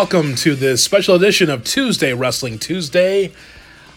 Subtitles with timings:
[0.00, 3.30] welcome to this special edition of Tuesday Wrestling Tuesday.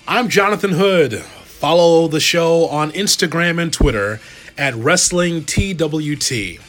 [0.06, 1.20] I'm Jonathan Hood.
[1.22, 4.20] Follow the show on Instagram and Twitter
[4.58, 6.60] at Wrestling TWT.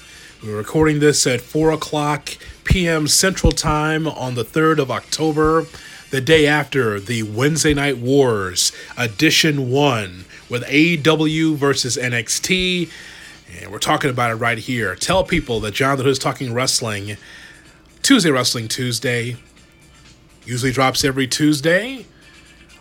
[0.41, 3.09] We're recording this at 4 o'clock p.m.
[3.09, 5.67] Central Time on the 3rd of October,
[6.13, 12.89] the day after the Wednesday Night Wars Edition 1 with AEW versus NXT.
[13.61, 14.95] And we're talking about it right here.
[14.95, 17.17] Tell people that Jonathan Hood is talking wrestling
[18.05, 19.35] Tuesday Wrestling Tuesday.
[20.45, 22.05] Usually drops every Tuesday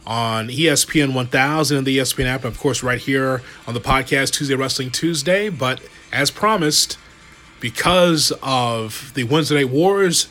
[0.05, 4.55] on ESPN 1000 and the ESPN app, of course, right here on the podcast, Tuesday
[4.55, 5.47] Wrestling Tuesday.
[5.47, 5.79] But
[6.11, 6.97] as promised,
[7.61, 10.27] because of the Wednesday Night Wars,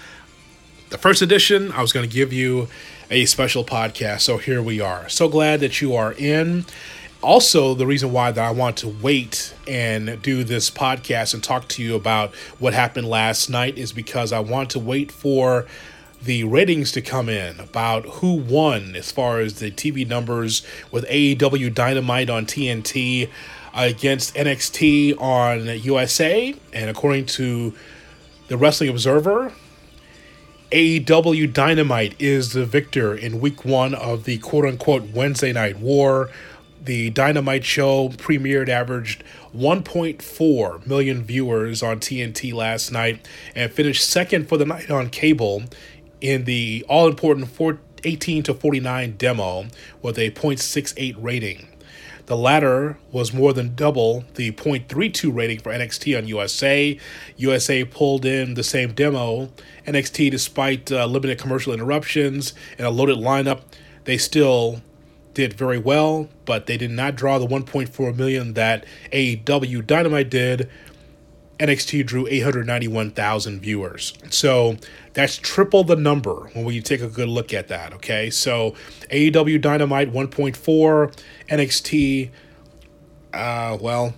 [0.91, 2.69] the first edition, I was going to give you
[3.11, 4.21] a special podcast.
[4.21, 5.09] So here we are.
[5.09, 6.67] So glad that you are in
[7.23, 11.69] also the reason why that I want to wait and do this podcast and talk
[11.69, 15.67] to you about what happened last night is because I want to wait for
[16.23, 21.05] the ratings to come in about who won as far as the TV numbers with
[21.07, 23.29] AEW Dynamite on TNT
[23.75, 27.75] against NXT on USA and according to
[28.49, 29.53] the Wrestling Observer
[30.73, 36.31] AEW Dynamite is the victor in week 1 of the quote unquote Wednesday night war
[36.85, 39.23] the Dynamite show premiered, averaged
[39.57, 45.65] 1.4 million viewers on TNT last night, and finished second for the night on cable
[46.21, 47.49] in the all important
[48.05, 49.67] 18 to 49 demo
[50.01, 51.69] with a 0.68 rating.
[52.27, 56.99] The latter was more than double the 0.32 rating for NXT on USA.
[57.37, 59.51] USA pulled in the same demo.
[59.87, 63.63] NXT, despite uh, limited commercial interruptions and a loaded lineup,
[64.05, 64.83] they still
[65.35, 70.69] did very well, but they did not draw the 1.4 million that AEW Dynamite did.
[71.59, 74.15] NXT drew 891,000 viewers.
[74.31, 74.77] So
[75.13, 78.31] that's triple the number when we take a good look at that, okay?
[78.31, 78.75] So
[79.11, 81.15] AEW Dynamite 1.4,
[81.49, 82.31] NXT
[83.33, 84.15] uh well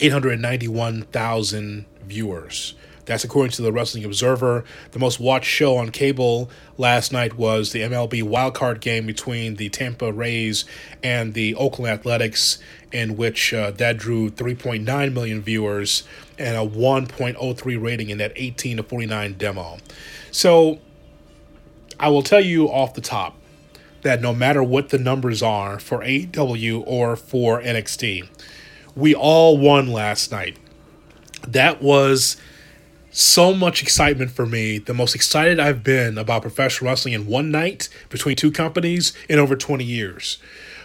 [0.00, 2.74] 891,000 viewers.
[3.04, 4.64] That's according to the Wrestling Observer.
[4.92, 6.48] The most watched show on cable
[6.78, 10.64] last night was the MLB wildcard game between the Tampa Rays
[11.02, 12.58] and the Oakland Athletics,
[12.92, 16.04] in which uh, that drew 3.9 million viewers
[16.38, 19.78] and a 1.03 rating in that 18 to 49 demo.
[20.30, 20.78] So
[21.98, 23.36] I will tell you off the top
[24.02, 28.28] that no matter what the numbers are for AEW or for NXT,
[28.94, 30.56] we all won last night.
[31.46, 32.36] That was
[33.12, 34.78] so much excitement for me.
[34.78, 39.38] The most excited I've been about professional wrestling in one night between two companies in
[39.38, 40.38] over 20 years.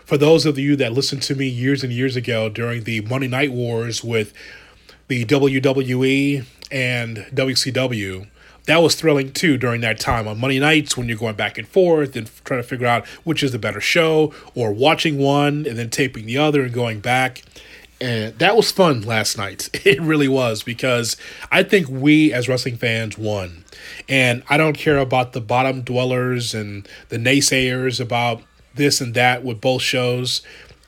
[0.03, 3.27] For those of you that listened to me years and years ago during the Monday
[3.27, 4.33] Night Wars with
[5.07, 8.27] the WWE and WCW,
[8.65, 11.67] that was thrilling too during that time on Monday nights when you're going back and
[11.67, 15.77] forth and trying to figure out which is the better show or watching one and
[15.77, 17.43] then taping the other and going back.
[17.99, 19.69] And that was fun last night.
[19.87, 21.15] It really was because
[21.49, 23.63] I think we as wrestling fans won.
[24.09, 28.43] And I don't care about the bottom dwellers and the naysayers about
[28.75, 30.41] this and that with both shows.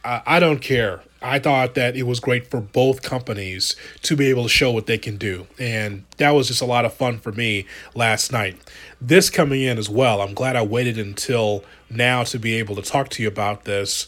[0.03, 1.01] I don't care.
[1.21, 4.85] I thought that it was great for both companies to be able to show what
[4.85, 5.47] they can do.
[5.57, 8.57] And that was just a lot of fun for me last night.
[9.01, 12.81] This coming in as well, I'm glad I waited until now to be able to
[12.81, 14.07] talk to you about this.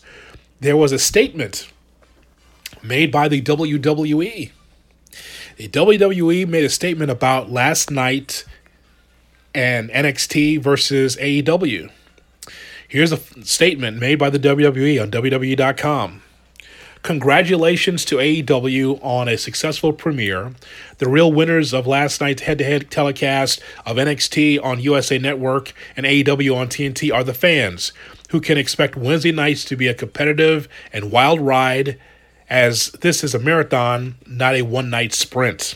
[0.61, 1.70] There was a statement
[2.83, 4.51] made by the WWE.
[5.57, 8.45] The WWE made a statement about last night
[9.53, 11.91] and NXT versus AEW.
[12.87, 16.21] Here's a statement made by the WWE on WWE.com.
[17.03, 20.53] Congratulations to AEW on a successful premiere.
[20.99, 25.73] The real winners of last night's head to head telecast of NXT on USA Network
[25.97, 27.91] and AEW on TNT are the fans,
[28.29, 31.99] who can expect Wednesday nights to be a competitive and wild ride
[32.51, 35.73] as this is a marathon, not a one night sprint.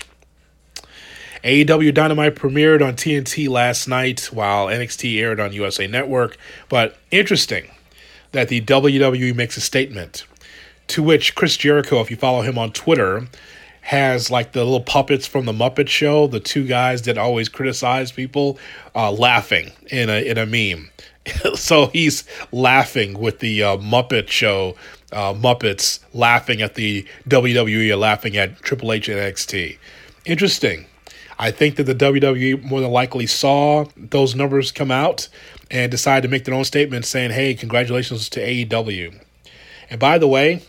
[1.42, 6.38] AEW Dynamite premiered on TNT last night while NXT aired on USA Network,
[6.68, 7.72] but interesting
[8.33, 10.25] that the WWE makes a statement
[10.88, 13.25] to which Chris Jericho, if you follow him on Twitter,
[13.81, 18.12] has like the little puppets from the Muppet Show, the two guys that always criticize
[18.12, 18.60] people,
[18.94, 20.89] uh, laughing in a in a meme.
[21.56, 24.75] so he's laughing with the uh, Muppet Show
[25.15, 29.77] uh, Muppets laughing at the WWE or laughing at Triple H and NXT.
[30.25, 30.85] Interesting.
[31.39, 35.27] I think that the WWE more than likely saw those numbers come out
[35.71, 39.19] and decided to make their own statement saying, hey, congratulations to AEW.
[39.89, 40.62] And by the way,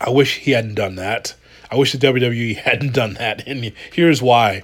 [0.00, 1.34] I wish he hadn't done that.
[1.70, 3.46] I wish the WWE hadn't done that.
[3.46, 4.62] And here's why.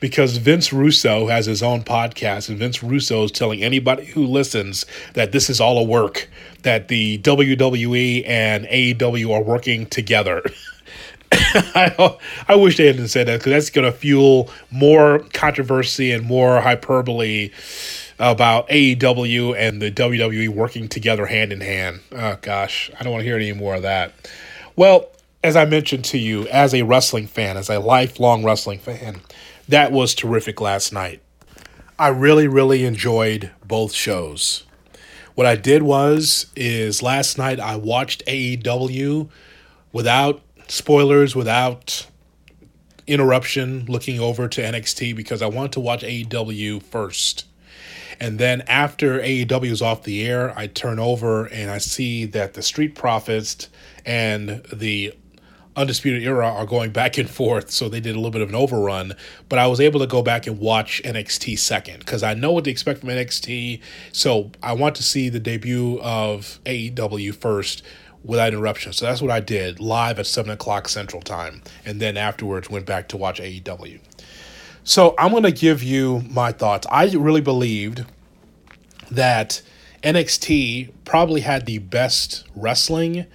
[0.00, 4.84] Because Vince Russo has his own podcast, and Vince Russo is telling anybody who listens
[5.14, 6.28] that this is all a work,
[6.62, 10.42] that the WWE and AEW are working together.
[11.32, 12.16] I,
[12.48, 16.60] I wish they hadn't said that because that's going to fuel more controversy and more
[16.60, 17.50] hyperbole
[18.18, 22.00] about AEW and the WWE working together hand in hand.
[22.12, 24.12] Oh, gosh, I don't want to hear any more of that.
[24.76, 25.08] Well,
[25.42, 29.20] as I mentioned to you, as a wrestling fan, as a lifelong wrestling fan,
[29.68, 31.22] that was terrific last night.
[31.98, 34.64] I really, really enjoyed both shows.
[35.34, 39.28] What I did was is last night I watched AEW
[39.92, 42.06] without spoilers, without
[43.06, 47.46] interruption, looking over to NXT because I wanted to watch AEW first.
[48.20, 52.54] And then after AEW is off the air, I turn over and I see that
[52.54, 53.68] the Street Profits
[54.06, 55.14] and the
[55.76, 58.54] Undisputed Era are going back and forth, so they did a little bit of an
[58.54, 59.14] overrun.
[59.48, 62.64] But I was able to go back and watch NXT second because I know what
[62.64, 63.80] to expect from NXT.
[64.12, 67.82] So I want to see the debut of AEW first
[68.24, 68.92] without interruption.
[68.92, 71.62] So that's what I did live at 7 o'clock Central Time.
[71.84, 74.00] And then afterwards went back to watch AEW.
[74.84, 76.86] So I'm going to give you my thoughts.
[76.90, 78.04] I really believed
[79.10, 79.62] that
[80.02, 83.26] NXT probably had the best wrestling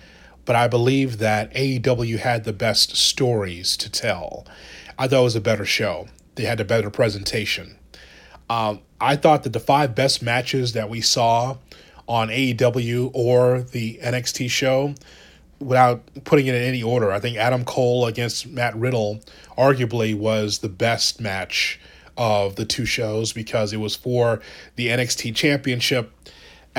[0.50, 4.48] but I believe that AEW had the best stories to tell.
[4.98, 6.08] I thought it was a better show.
[6.34, 7.78] They had a better presentation.
[8.50, 11.58] Um, I thought that the five best matches that we saw
[12.08, 14.96] on AEW or the NXT show,
[15.60, 19.20] without putting it in any order, I think Adam Cole against Matt Riddle
[19.56, 21.80] arguably was the best match
[22.18, 24.42] of the two shows because it was for
[24.78, 26.12] the NXT championship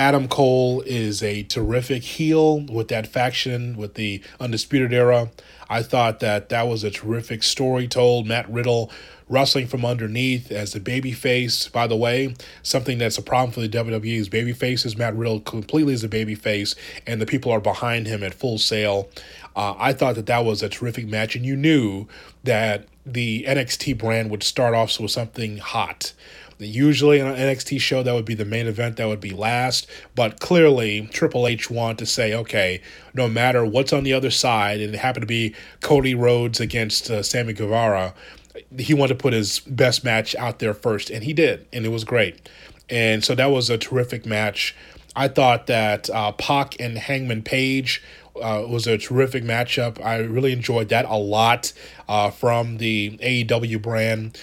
[0.00, 5.30] Adam Cole is a terrific heel with that faction with the Undisputed Era.
[5.68, 8.26] I thought that that was a terrific story told.
[8.26, 8.90] Matt Riddle
[9.28, 11.68] wrestling from underneath as the baby face.
[11.68, 14.96] By the way, something that's a problem for the WWE is baby faces.
[14.96, 16.74] Matt Riddle completely is a baby face,
[17.06, 19.10] and the people are behind him at full sail.
[19.54, 22.06] Uh, I thought that that was a terrific match, and you knew
[22.42, 26.14] that the NXT brand would start off with something hot.
[26.60, 29.88] Usually on an NXT show, that would be the main event, that would be last.
[30.14, 32.82] But clearly, Triple H wanted to say, okay,
[33.14, 37.10] no matter what's on the other side, and it happened to be Cody Rhodes against
[37.10, 38.14] uh, Sammy Guevara,
[38.78, 41.90] he wanted to put his best match out there first, and he did, and it
[41.90, 42.48] was great.
[42.88, 44.74] And so that was a terrific match.
[45.16, 48.02] I thought that uh, Pac and Hangman Page
[48.36, 50.02] uh, was a terrific matchup.
[50.04, 51.72] I really enjoyed that a lot
[52.08, 54.38] uh, from the AEW brand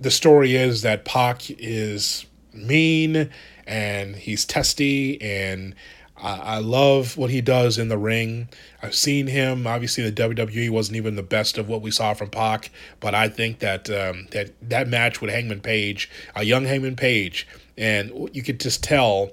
[0.00, 3.30] the story is that Pac is mean
[3.66, 5.74] and he's testy and
[6.22, 8.48] I, love what he does in the ring.
[8.82, 9.66] I've seen him.
[9.66, 13.28] Obviously, the WWE wasn't even the best of what we saw from Pac, but I
[13.28, 18.42] think that um, that that match with Hangman Page, a young Hangman Page, and you
[18.42, 19.30] could just tell,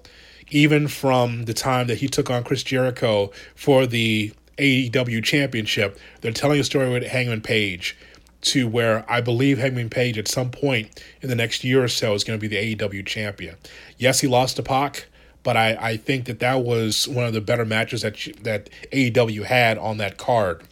[0.50, 6.32] even from the time that he took on Chris Jericho for the AEW Championship, they're
[6.32, 7.98] telling a story with Hangman Page
[8.42, 12.14] to where I believe Hangman Page at some point in the next year or so
[12.14, 13.56] is going to be the AEW champion.
[13.98, 15.08] Yes, he lost to Pac,
[15.44, 19.46] but I, I think that that was one of the better matches that that AEW
[19.46, 20.64] had on that card.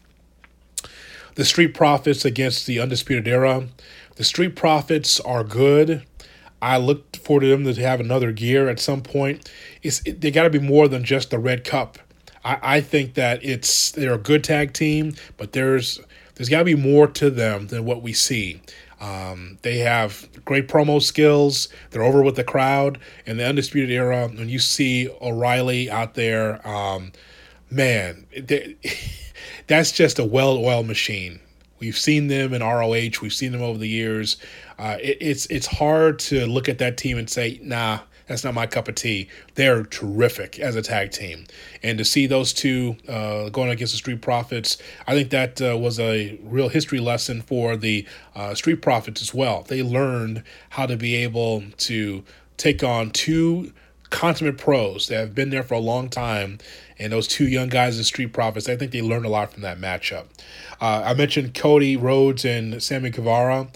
[1.35, 3.67] The Street Profits against the Undisputed Era.
[4.15, 6.05] The Street Profits are good.
[6.61, 9.51] I look forward to them to have another gear at some point.
[9.83, 11.99] It's it, they got to be more than just the red cup.
[12.43, 15.99] I, I think that it's they're a good tag team, but there's
[16.35, 18.61] there's got to be more to them than what we see.
[18.99, 21.69] Um, they have great promo skills.
[21.91, 22.99] They're over with the crowd.
[23.25, 27.11] In the Undisputed Era, when you see O'Reilly out there, um,
[27.69, 28.25] man,
[29.67, 31.39] that's just a well oiled machine.
[31.79, 33.19] We've seen them in ROH.
[33.21, 34.37] We've seen them over the years.
[34.79, 38.53] Uh, it, it's it's hard to look at that team and say, nah, that's not
[38.53, 39.27] my cup of tea.
[39.55, 41.45] They're terrific as a tag team,
[41.83, 44.77] and to see those two uh, going against the Street Profits,
[45.07, 48.05] I think that uh, was a real history lesson for the
[48.35, 49.63] uh, Street Profits as well.
[49.63, 52.23] They learned how to be able to
[52.57, 53.73] take on two
[54.09, 56.59] consummate pros that have been there for a long time
[56.97, 59.63] and those two young guys, the Street Profits, I think they learned a lot from
[59.63, 60.25] that matchup.
[60.79, 63.67] Uh, I mentioned Cody Rhodes and Sammy Guevara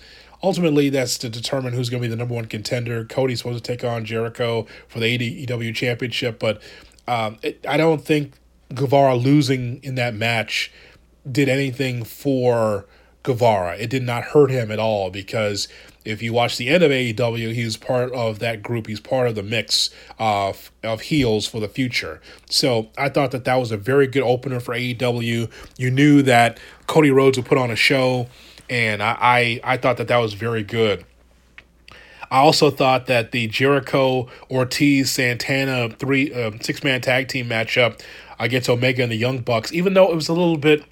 [0.41, 3.05] ultimately that's to determine who's going to be the number one contender.
[3.05, 6.61] Cody's supposed to take on Jericho for the AEW championship, but
[7.07, 8.33] um, it, I don't think
[8.73, 10.71] Guevara losing in that match
[11.29, 12.85] did anything for
[13.23, 13.77] Guevara.
[13.77, 15.67] It did not hurt him at all because
[16.05, 18.87] if you watch the end of AEW, he's part of that group.
[18.87, 22.21] He's part of the mix of, of heels for the future.
[22.49, 25.51] So I thought that that was a very good opener for AEW.
[25.77, 28.27] You knew that Cody Rhodes would put on a show
[28.69, 31.05] and I I, I thought that that was very good.
[32.31, 38.01] I also thought that the Jericho Ortiz Santana three uh, six man tag team matchup
[38.39, 40.83] against Omega and the Young Bucks, even though it was a little bit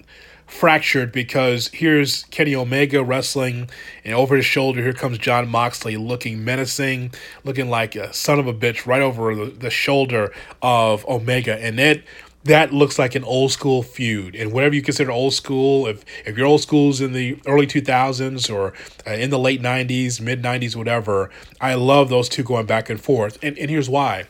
[0.48, 3.68] fractured because here's Kenny Omega wrestling,
[4.04, 7.12] and over his shoulder, here comes Jon Moxley looking menacing,
[7.44, 10.32] looking like a son of a bitch right over the, the shoulder
[10.62, 11.54] of Omega.
[11.62, 12.02] And it
[12.44, 14.34] that looks like an old school feud.
[14.34, 18.52] And whatever you consider old school, if if your old school's in the early 2000s
[18.52, 18.72] or
[19.06, 21.30] uh, in the late 90s, mid 90s, whatever,
[21.60, 23.38] I love those two going back and forth.
[23.42, 24.26] And, and here's why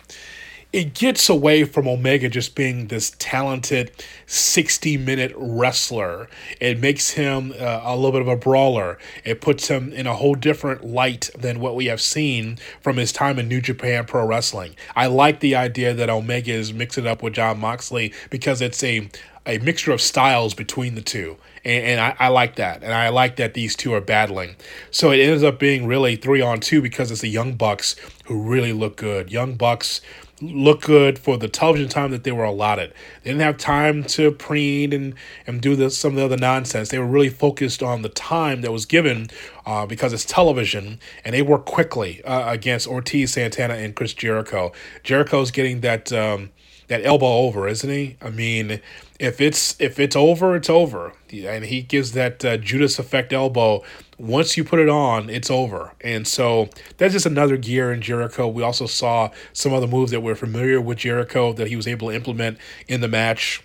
[0.78, 3.90] it gets away from Omega just being this talented
[4.26, 6.28] 60 minute wrestler.
[6.60, 8.96] It makes him uh, a little bit of a brawler.
[9.24, 13.10] It puts him in a whole different light than what we have seen from his
[13.10, 14.76] time in New Japan Pro Wrestling.
[14.94, 19.10] I like the idea that Omega is mixing up with Jon Moxley because it's a
[19.46, 21.38] a mixture of styles between the two.
[21.64, 22.82] And, and I, I, like that.
[22.82, 24.56] And I like that these two are battling.
[24.90, 28.42] So it ends up being really three on two because it's the Young Bucks who
[28.42, 29.32] really look good.
[29.32, 30.02] Young Bucks
[30.40, 32.92] look good for the television time that they were allotted.
[33.22, 35.14] They didn't have time to preen and,
[35.46, 36.88] and do this, some of the other nonsense.
[36.88, 39.28] They were really focused on the time that was given
[39.66, 44.72] uh, because it's television, and they worked quickly uh, against Ortiz, Santana, and Chris Jericho.
[45.02, 46.50] Jericho's getting that um,
[46.88, 48.16] that elbow over, isn't he?
[48.20, 48.80] I mean,
[49.20, 53.82] if it's if it's over, it's over, and he gives that uh, Judas effect elbow.
[54.18, 58.48] Once you put it on, it's over, and so that's just another gear in Jericho.
[58.48, 61.86] We also saw some of the moves that we're familiar with Jericho that he was
[61.86, 63.62] able to implement in the match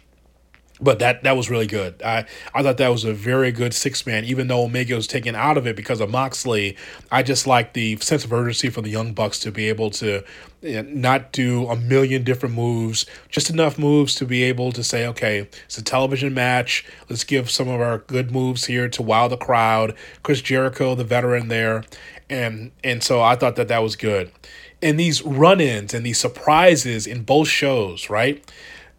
[0.84, 2.02] but that that was really good.
[2.04, 4.25] I I thought that was a very good six man.
[4.25, 6.75] Even though Omega was taken out of it because of Moxley,
[7.12, 10.24] I just like the sense of urgency for the Young Bucks to be able to
[10.63, 15.08] eh, not do a million different moves, just enough moves to be able to say,
[15.08, 16.86] okay, it's a television match.
[17.10, 19.96] Let's give some of our good moves here to wow the crowd.
[20.22, 21.84] Chris Jericho, the veteran there,
[22.30, 24.32] and and so I thought that that was good.
[24.82, 28.44] And these run-ins and these surprises in both shows, right?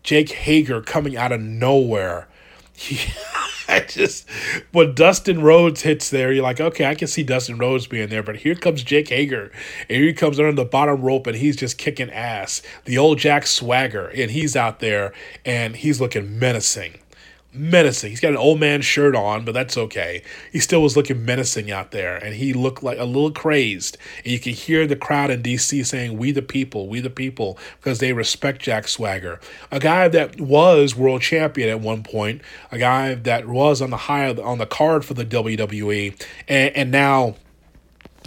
[0.05, 2.29] Jake Hager coming out of nowhere.
[2.77, 3.13] He,
[3.69, 4.29] I just
[4.73, 8.23] when Dustin Rhodes hits there, you're like, okay, I can see Dustin Rhodes being there,
[8.23, 9.51] but here comes Jake Hager,
[9.89, 12.63] and here he comes under the bottom rope, and he's just kicking ass.
[12.85, 16.99] The old Jack Swagger, and he's out there, and he's looking menacing
[17.55, 18.11] menacing.
[18.11, 20.23] He's got an old man shirt on, but that's okay.
[20.53, 23.97] He still was looking menacing out there, and he looked like a little crazed.
[24.25, 27.59] And you could hear the crowd in DC saying, "We the people, we the people,"
[27.79, 32.79] because they respect Jack Swagger, a guy that was world champion at one point, a
[32.79, 37.37] guy that was on the high on the card for the WWE, and, and now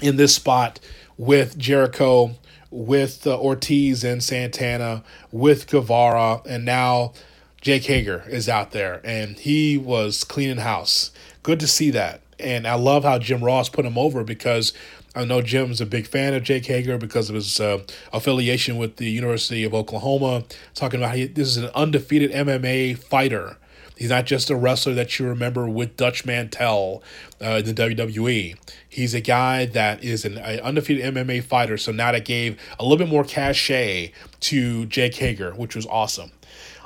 [0.01, 0.79] in this spot
[1.17, 2.35] with Jericho.
[2.69, 7.13] With uh, Ortiz and Santana, with Guevara, and now
[7.61, 11.11] Jake Hager is out there, and he was cleaning house.
[11.43, 12.21] Good to see that.
[12.39, 14.73] And I love how Jim Ross put him over because
[15.15, 17.79] I know Jim's a big fan of Jake Hager because of his uh,
[18.13, 20.43] affiliation with the University of Oklahoma.
[20.75, 23.57] Talking about he, this is an undefeated MMA fighter.
[23.97, 27.01] He's not just a wrestler that you remember with Dutch Mantell
[27.41, 28.55] uh, in the WWE.
[28.87, 31.77] He's a guy that is an undefeated MMA fighter.
[31.77, 34.11] So now that gave a little bit more cachet
[34.41, 36.31] to Jake Hager, which was awesome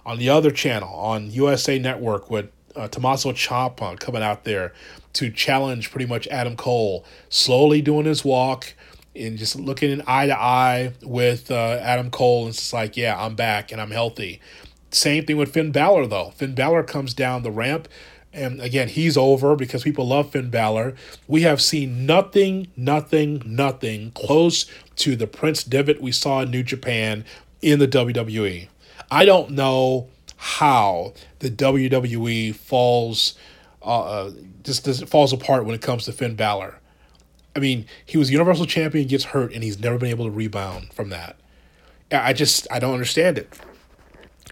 [0.05, 4.74] on the other channel on USA Network with uh, Tommaso Ciampa coming out there
[5.13, 8.74] to challenge pretty much Adam Cole, slowly doing his walk
[9.15, 12.46] and just looking eye to eye with uh, Adam Cole.
[12.46, 14.39] And it's like, yeah, I'm back and I'm healthy.
[14.91, 16.31] Same thing with Finn Balor, though.
[16.31, 17.88] Finn Balor comes down the ramp.
[18.34, 20.96] And again, he's over because people love Finn Balor.
[21.27, 24.65] We have seen nothing, nothing, nothing close
[24.98, 27.25] to the Prince Devitt we saw in New Japan
[27.62, 28.70] in the WWE.
[29.12, 33.36] I don't know how the WWE falls
[33.84, 34.32] uh, uh,
[34.63, 36.80] just, just falls apart when it comes to Finn Balor.
[37.56, 40.94] I mean, he was Universal Champion, gets hurt, and he's never been able to rebound
[40.94, 41.36] from that.
[42.12, 43.53] I just I don't understand it.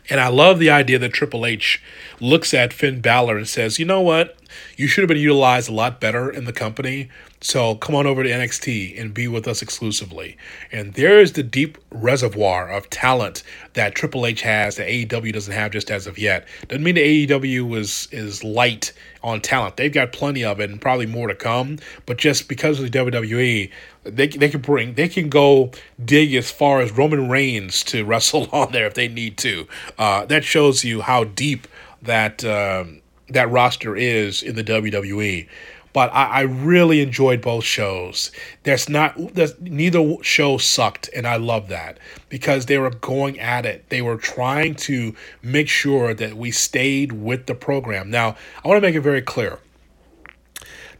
[0.09, 1.81] And I love the idea that Triple H
[2.19, 4.37] looks at Finn Balor and says, you know what?
[4.75, 7.09] You should have been utilized a lot better in the company.
[7.41, 10.37] So come on over to NXT and be with us exclusively.
[10.71, 13.43] And there is the deep reservoir of talent
[13.73, 16.45] that Triple H has that AEW doesn't have just as of yet.
[16.67, 18.91] Doesn't mean the AEW is is light
[19.23, 19.77] on talent.
[19.77, 21.79] They've got plenty of it and probably more to come.
[22.05, 23.71] But just because of the WWE,
[24.03, 25.71] they they can bring they can go
[26.03, 29.65] dig as far as Roman Reigns to wrestle on there if they need to.
[29.97, 31.67] Uh, that shows you how deep
[32.01, 35.47] that um, that roster is in the WWE.
[35.93, 38.31] But I, I really enjoyed both shows.
[38.63, 43.65] There's not there's, neither show sucked, and I love that because they were going at
[43.65, 43.89] it.
[43.89, 48.09] They were trying to make sure that we stayed with the program.
[48.09, 49.59] Now I want to make it very clear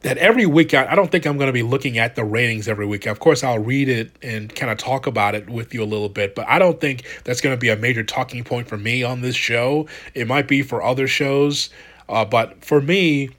[0.02, 2.68] that every week I, I don't think I'm going to be looking at the ratings
[2.68, 3.06] every week.
[3.06, 6.10] Of course, I'll read it and kind of talk about it with you a little
[6.10, 9.04] bit, but I don't think that's going to be a major talking point for me
[9.04, 9.88] on this show.
[10.14, 11.70] It might be for other shows,
[12.08, 13.30] uh, but for me,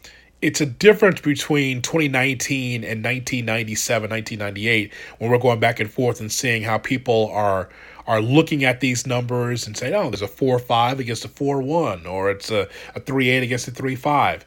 [0.43, 6.33] it's a difference between 2019 and 1997, 1998, when we're going back and forth and
[6.33, 7.69] seeing how people are
[8.07, 11.63] are looking at these numbers and saying, oh, there's a 4 5 against a 4
[11.63, 14.45] 1, or it's a, a 3 8 against a 3 5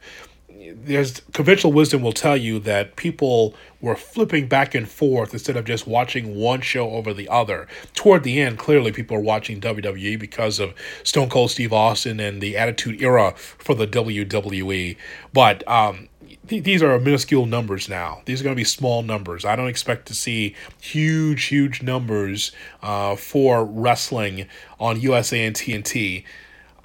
[0.74, 5.64] there's conventional wisdom will tell you that people were flipping back and forth instead of
[5.64, 7.68] just watching one show over the other.
[7.94, 12.40] Toward the end, clearly people are watching WWE because of Stone Cold Steve Austin and
[12.40, 14.96] the Attitude Era for the WWE.
[15.32, 16.08] But um,
[16.48, 18.22] th- these are minuscule numbers now.
[18.24, 19.44] These are going to be small numbers.
[19.44, 22.52] I don't expect to see huge, huge numbers
[22.82, 26.24] uh, for wrestling on USA and TNT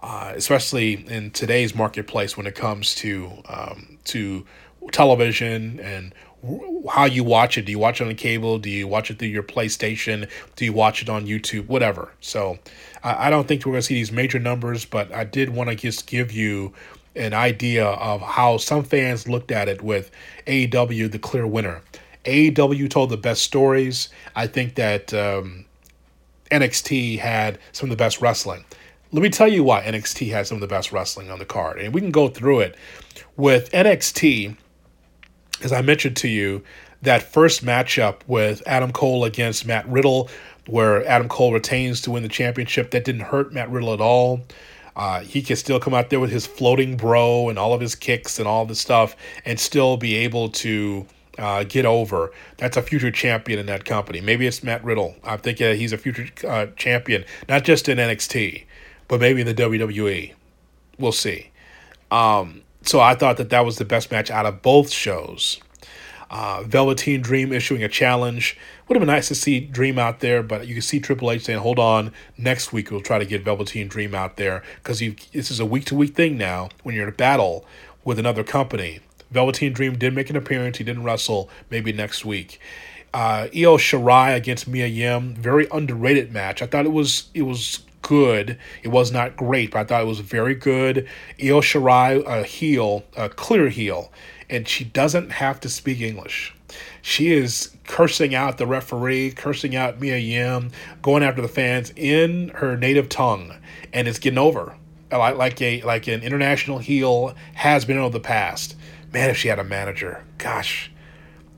[0.01, 4.45] uh, especially in today's marketplace when it comes to um, to
[4.91, 6.13] television and
[6.89, 7.65] how you watch it.
[7.65, 8.59] Do you watch it on cable?
[8.59, 10.29] Do you watch it through your PlayStation?
[10.55, 11.67] Do you watch it on YouTube?
[11.67, 12.13] Whatever.
[12.21, 12.59] So
[13.03, 15.75] I, don't think we're going to see these major numbers, but I did want to
[15.75, 16.73] just give you
[17.15, 20.11] an idea of how some fans looked at it with
[20.47, 21.81] AEW, the clear winner.
[22.25, 24.09] AEW told the best stories.
[24.35, 25.65] I think that um,
[26.51, 28.63] NXT had some of the best wrestling.
[29.11, 31.79] Let me tell you why NXT has some of the best wrestling on the card.
[31.79, 32.75] And we can go through it.
[33.37, 34.55] With NXT,
[35.63, 36.63] as I mentioned to you,
[37.01, 40.29] that first matchup with Adam Cole against Matt Riddle,
[40.67, 44.41] where Adam Cole retains to win the championship, that didn't hurt Matt Riddle at all.
[44.95, 47.95] Uh, he can still come out there with his floating bro and all of his
[47.95, 51.07] kicks and all this stuff and still be able to
[51.39, 52.31] uh, get over.
[52.57, 54.21] That's a future champion in that company.
[54.21, 55.15] Maybe it's Matt Riddle.
[55.23, 58.65] I think uh, he's a future uh, champion, not just in NXT
[59.09, 60.33] but maybe in the WWE.
[60.97, 61.51] We'll see.
[62.09, 65.59] Um, so I thought that that was the best match out of both shows.
[66.31, 68.55] Uh, Velveteen Dream issuing a challenge.
[68.87, 71.43] Would have been nice to see Dream out there, but you can see Triple H
[71.43, 75.49] saying, "Hold on, next week we'll try to get Velveteen Dream out there because this
[75.49, 76.69] is a week to week thing now.
[76.83, 77.65] When you're in a battle
[78.03, 78.99] with another company,
[79.31, 80.77] Velveteen Dream did make an appearance.
[80.77, 81.49] He didn't wrestle.
[81.71, 82.59] Maybe next week.
[83.11, 86.61] Uh, Io Shirai against Mia Yim, very underrated match.
[86.61, 88.57] I thought it was it was good.
[88.81, 91.07] It was not great, but I thought it was very good.
[91.39, 94.11] Io Shirai, a heel, a clear heel,
[94.49, 96.55] and she doesn't have to speak English.
[97.03, 100.71] She is cursing out the referee, cursing out Mia Yim,
[101.03, 103.53] going after the fans in her native tongue,
[103.93, 104.75] and it's getting over.
[105.11, 108.75] Like like a like an international heel has been over the past.
[109.13, 110.91] Man, if she had a manager, gosh,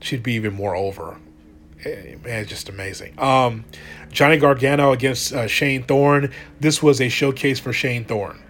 [0.00, 1.16] she'd be even more over.
[1.84, 3.18] Eh, man, it's just amazing.
[3.18, 3.64] Um,
[4.10, 6.32] Johnny Gargano against uh, Shane Thorne.
[6.60, 8.42] This was a showcase for Shane Thorne.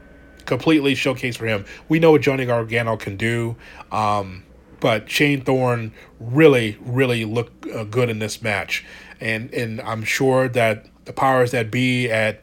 [0.44, 1.64] Completely showcase for him.
[1.88, 3.56] We know what Johnny Gargano can do.
[3.90, 4.44] Um,
[4.80, 8.84] but Shane Thorne really, really looked uh, good in this match.
[9.20, 12.42] And, and I'm sure that the powers that be at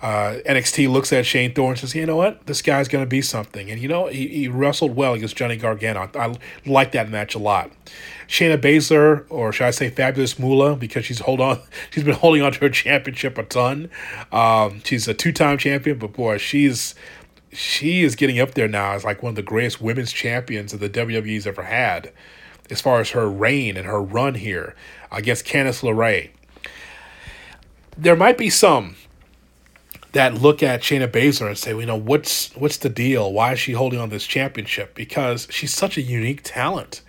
[0.00, 3.08] uh, NXT looks at Shane Thorne and says, you know what, this guy's going to
[3.08, 3.70] be something.
[3.70, 6.10] And, you know, he, he wrestled well against Johnny Gargano.
[6.14, 7.70] I, I like that match a lot.
[8.28, 11.60] Shayna Baszler, or should I say Fabulous Moolah, because she's hold on,
[11.90, 13.90] she's been holding on to her championship a ton.
[14.32, 16.94] Um, she's a two-time champion, but boy, she's
[17.52, 20.78] she is getting up there now as like one of the greatest women's champions that
[20.78, 22.12] the WWE's ever had,
[22.70, 24.74] as far as her reign and her run here
[25.10, 26.30] against Candice LeRae.
[27.96, 28.96] There might be some
[30.12, 33.32] that look at Shayna Baszler and say, well, you know, what's what's the deal?
[33.32, 34.94] Why is she holding on this championship?
[34.94, 37.02] Because she's such a unique talent.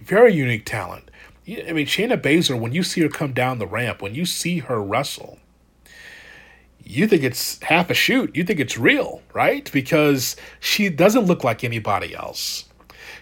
[0.00, 1.10] Very unique talent.
[1.46, 4.58] I mean, Shayna Baszler, when you see her come down the ramp, when you see
[4.58, 5.38] her wrestle,
[6.84, 8.34] you think it's half a shoot.
[8.34, 9.70] You think it's real, right?
[9.72, 12.64] Because she doesn't look like anybody else.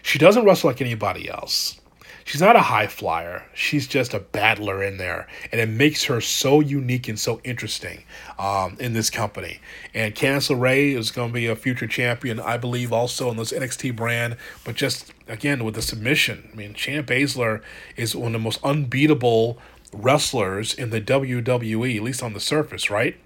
[0.02, 1.80] She doesn't wrestle like anybody else.
[2.24, 3.46] She's not a high flyer.
[3.54, 5.26] She's just a battler in there.
[5.50, 8.04] And it makes her so unique and so interesting
[8.38, 9.60] um, in this company.
[9.94, 13.50] And Candice LeRae is going to be a future champion, I believe, also in this
[13.50, 14.36] NXT brand.
[14.62, 16.48] But just, again, with the submission.
[16.52, 17.62] I mean, Shayna Baszler
[17.96, 19.58] is one of the most unbeatable
[19.92, 23.16] wrestlers in the WWE, at least on the surface, right?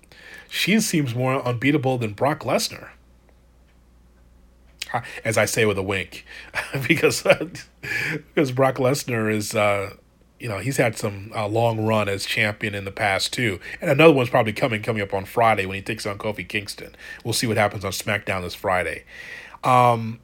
[0.48, 2.90] She seems more unbeatable than Brock Lesnar
[5.24, 6.24] as I say with a wink,
[6.88, 7.22] because
[8.34, 9.94] because Brock Lesnar is uh,
[10.38, 13.90] you know he's had some uh, long run as champion in the past too, and
[13.90, 16.94] another one's probably coming coming up on Friday when he takes on Kofi Kingston.
[17.24, 19.04] We'll see what happens on SmackDown this Friday.
[19.64, 20.20] Um,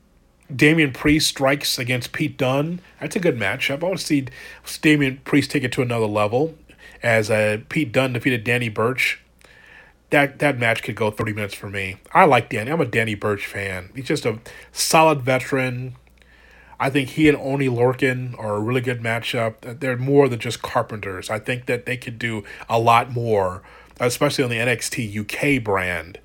[0.55, 2.81] Damian Priest strikes against Pete Dunne.
[3.01, 3.83] That's a good matchup.
[3.83, 4.27] I want to see
[4.81, 6.55] Damian Priest take it to another level
[7.03, 9.21] as uh, Pete Dunne defeated Danny Burch
[10.11, 11.97] that that match could go 30 minutes for me.
[12.13, 12.71] I like Danny.
[12.71, 13.91] I'm a Danny Burch fan.
[13.95, 14.39] He's just a
[14.73, 15.97] solid veteran.
[16.81, 19.81] I think he and Oni Lorcan are a really good matchup.
[19.81, 21.29] They're more than just carpenters.
[21.29, 23.63] I think that they could do a lot more,
[23.99, 26.21] especially on the NXT UK brand.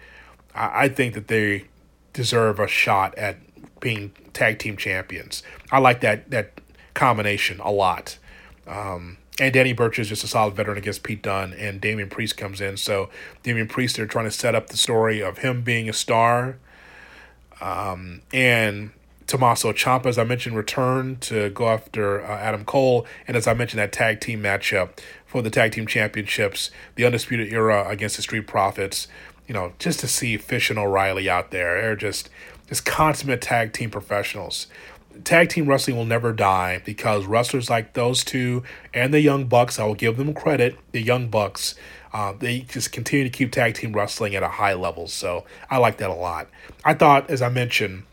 [0.54, 1.66] I, I think that they
[2.14, 3.38] deserve a shot at
[3.84, 5.44] being tag team champions.
[5.72, 6.62] I like that that
[6.96, 8.18] combination a lot.
[8.66, 12.38] Um, and Danny Burch is just a solid veteran against Pete Dunne, and Damian Priest
[12.38, 12.78] comes in.
[12.78, 13.10] So
[13.44, 16.58] Damian Priest, they're trying to set up the story of him being a star.
[17.60, 18.92] Um, and
[19.26, 23.54] Tommaso Ciampa, as I mentioned, returned to go after uh, Adam Cole, and as I
[23.54, 28.22] mentioned, that tag team matchup for the tag team championships, the Undisputed Era against the
[28.22, 29.08] Street Profits.
[29.48, 32.30] You know, just to see Fish and O'Reilly out there, they're just
[32.68, 34.68] just consummate tag team professionals.
[35.24, 39.78] Tag team wrestling will never die because wrestlers like those two and the Young Bucks,
[39.78, 40.78] I will give them credit.
[40.92, 41.76] The Young Bucks,
[42.14, 45.08] uh, they just continue to keep tag team wrestling at a high level.
[45.08, 46.50] So I like that a lot.
[46.84, 48.04] I thought, as I mentioned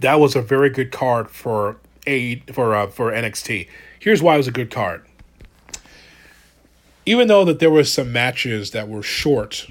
[0.00, 3.68] that was a very good card for a for uh, for NXT.
[3.98, 5.04] Here's why it was a good card.
[7.04, 9.68] Even though that there were some matches that were short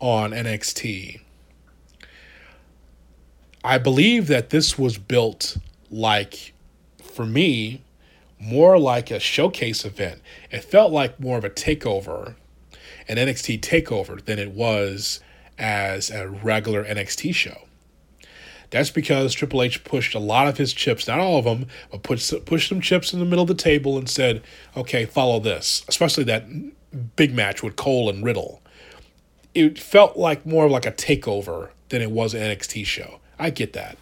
[0.00, 1.20] on NXT,
[3.68, 5.58] I believe that this was built
[5.90, 6.54] like
[7.02, 7.82] for me
[8.40, 10.22] more like a showcase event.
[10.50, 12.34] It felt like more of a takeover,
[13.08, 15.20] an NXT takeover than it was
[15.58, 17.68] as a regular NXT show.
[18.70, 22.02] That's because Triple H pushed a lot of his chips, not all of them, but
[22.02, 24.42] pushed, pushed some chips in the middle of the table and said,
[24.78, 26.46] okay, follow this, especially that
[27.16, 28.62] big match with Cole and Riddle.
[29.54, 33.20] It felt like more of like a takeover than it was an NXT show.
[33.38, 33.98] I get that.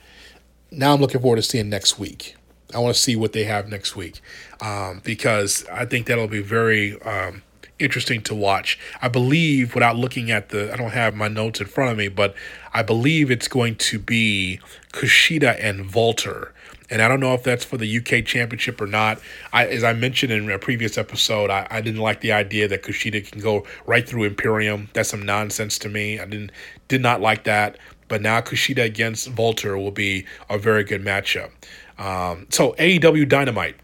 [0.70, 2.37] Now I'm looking forward to seeing next week.
[2.75, 4.20] I want to see what they have next week
[4.61, 7.42] um, because I think that'll be very um,
[7.79, 8.79] interesting to watch.
[9.01, 12.09] I believe, without looking at the, I don't have my notes in front of me,
[12.09, 12.35] but
[12.75, 14.61] I believe it's going to be
[14.92, 16.53] Kushida and Walter.
[16.88, 19.20] And I don't know if that's for the UK Championship or not.
[19.53, 22.83] I, as I mentioned in a previous episode, I, I didn't like the idea that
[22.83, 24.88] Kushida can go right through Imperium.
[24.92, 26.20] That's some nonsense to me.
[26.20, 26.53] I didn't
[26.88, 27.79] did not like that.
[28.09, 31.51] But now Kushida against Walter will be a very good matchup.
[31.99, 33.77] Um, so AEW Dynamite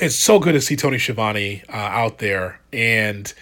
[0.00, 3.32] it's so good to see Tony Schiavone uh, out there, and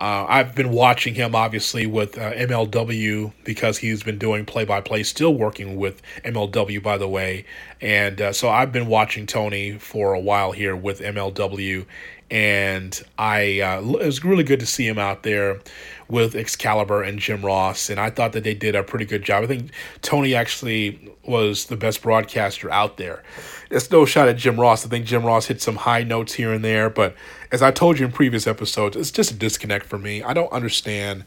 [0.00, 4.80] uh, I've been watching him obviously with uh, MLW because he's been doing play by
[4.80, 7.44] play, still working with MLW by the way,
[7.82, 11.84] and uh, so I've been watching Tony for a while here with MLW,
[12.30, 15.60] and I uh, it was really good to see him out there
[16.08, 19.44] with Excalibur and Jim Ross, and I thought that they did a pretty good job.
[19.44, 19.70] I think
[20.02, 23.22] Tony actually was the best broadcaster out there.
[23.70, 24.84] It's no shot at Jim Ross.
[24.84, 27.14] I think Jim Ross hit some high notes here and there, but
[27.50, 30.22] as I told you in previous episodes, it's just a disconnect for me.
[30.22, 31.24] I don't understand.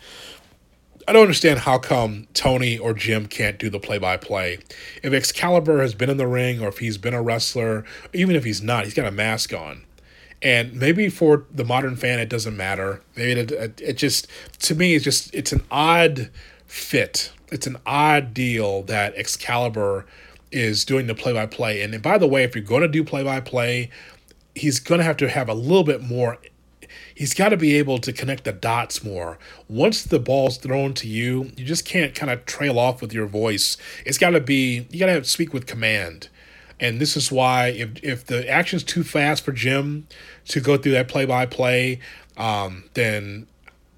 [1.07, 4.59] I don't understand how come Tony or Jim can't do the play by play.
[5.01, 7.83] If Excalibur has been in the ring or if he's been a wrestler,
[8.13, 9.83] even if he's not, he's got a mask on
[10.41, 14.27] and maybe for the modern fan it doesn't matter maybe it, it just
[14.59, 16.29] to me it's just it's an odd
[16.65, 20.05] fit it's an odd deal that excalibur
[20.51, 23.89] is doing the play-by-play and by the way if you're going to do play-by-play
[24.55, 26.37] he's going to have to have a little bit more
[27.15, 29.37] he's got to be able to connect the dots more.
[29.67, 33.27] Once the ball's thrown to you, you just can't kind of trail off with your
[33.27, 33.77] voice.
[34.05, 36.29] It's got to be you got to speak with command.
[36.81, 40.07] And this is why if if the action's too fast for Jim
[40.47, 41.99] to go through that play by play,
[42.35, 43.47] then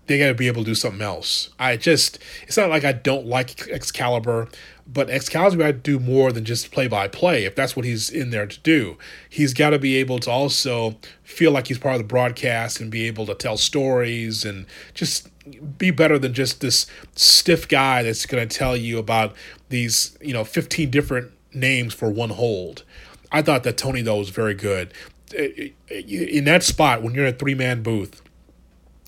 [0.06, 1.50] they got to be able to do something else.
[1.58, 4.50] I just it's not like I don't like Excalibur,
[4.86, 7.46] but Excalibur to do more than just play by play.
[7.46, 8.98] If that's what he's in there to do,
[9.30, 12.91] he's got to be able to also feel like he's part of the broadcast and
[12.91, 15.30] be able to tell stories and just
[15.78, 19.34] be better than just this stiff guy that's going to tell you about
[19.69, 22.84] these you know 15 different names for one hold.
[23.32, 24.94] I thought that Tony though was very good
[25.38, 28.22] uh, uh, uh, in that spot when you're in a three man booth.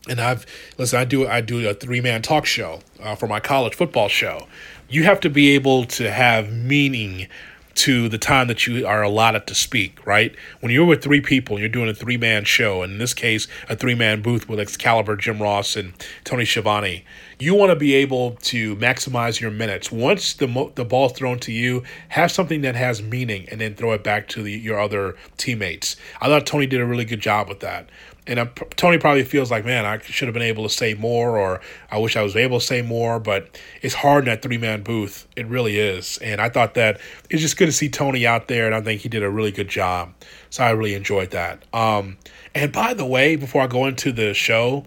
[0.07, 0.45] And I've
[0.77, 0.99] listen.
[0.99, 4.47] I do I do a three man talk show uh, for my college football show.
[4.87, 7.27] You have to be able to have meaning
[7.75, 10.35] to the time that you are allotted to speak, right?
[10.61, 13.13] When you're with three people, and you're doing a three man show, and in this
[13.13, 17.05] case, a three man booth with Excalibur, Jim Ross, and Tony Schiavone.
[17.37, 19.91] You want to be able to maximize your minutes.
[19.91, 23.75] Once the mo- the ball's thrown to you, have something that has meaning, and then
[23.75, 25.97] throw it back to the, your other teammates.
[26.21, 27.89] I thought Tony did a really good job with that
[28.27, 31.37] and uh, Tony probably feels like, man, I should have been able to say more,
[31.37, 31.61] or
[31.91, 33.19] I wish I was able to say more.
[33.19, 35.27] But it's hard in that three man booth.
[35.35, 36.17] It really is.
[36.19, 39.01] And I thought that it's just good to see Tony out there, and I think
[39.01, 40.13] he did a really good job.
[40.49, 41.63] So I really enjoyed that.
[41.73, 42.17] Um,
[42.53, 44.85] and by the way, before I go into the show,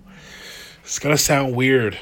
[0.83, 1.99] it's gonna sound weird.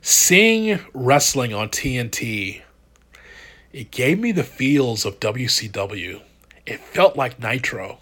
[0.00, 2.62] Seeing wrestling on TNT
[3.76, 6.22] it gave me the feels of WCW.
[6.64, 7.98] It felt like Nitro.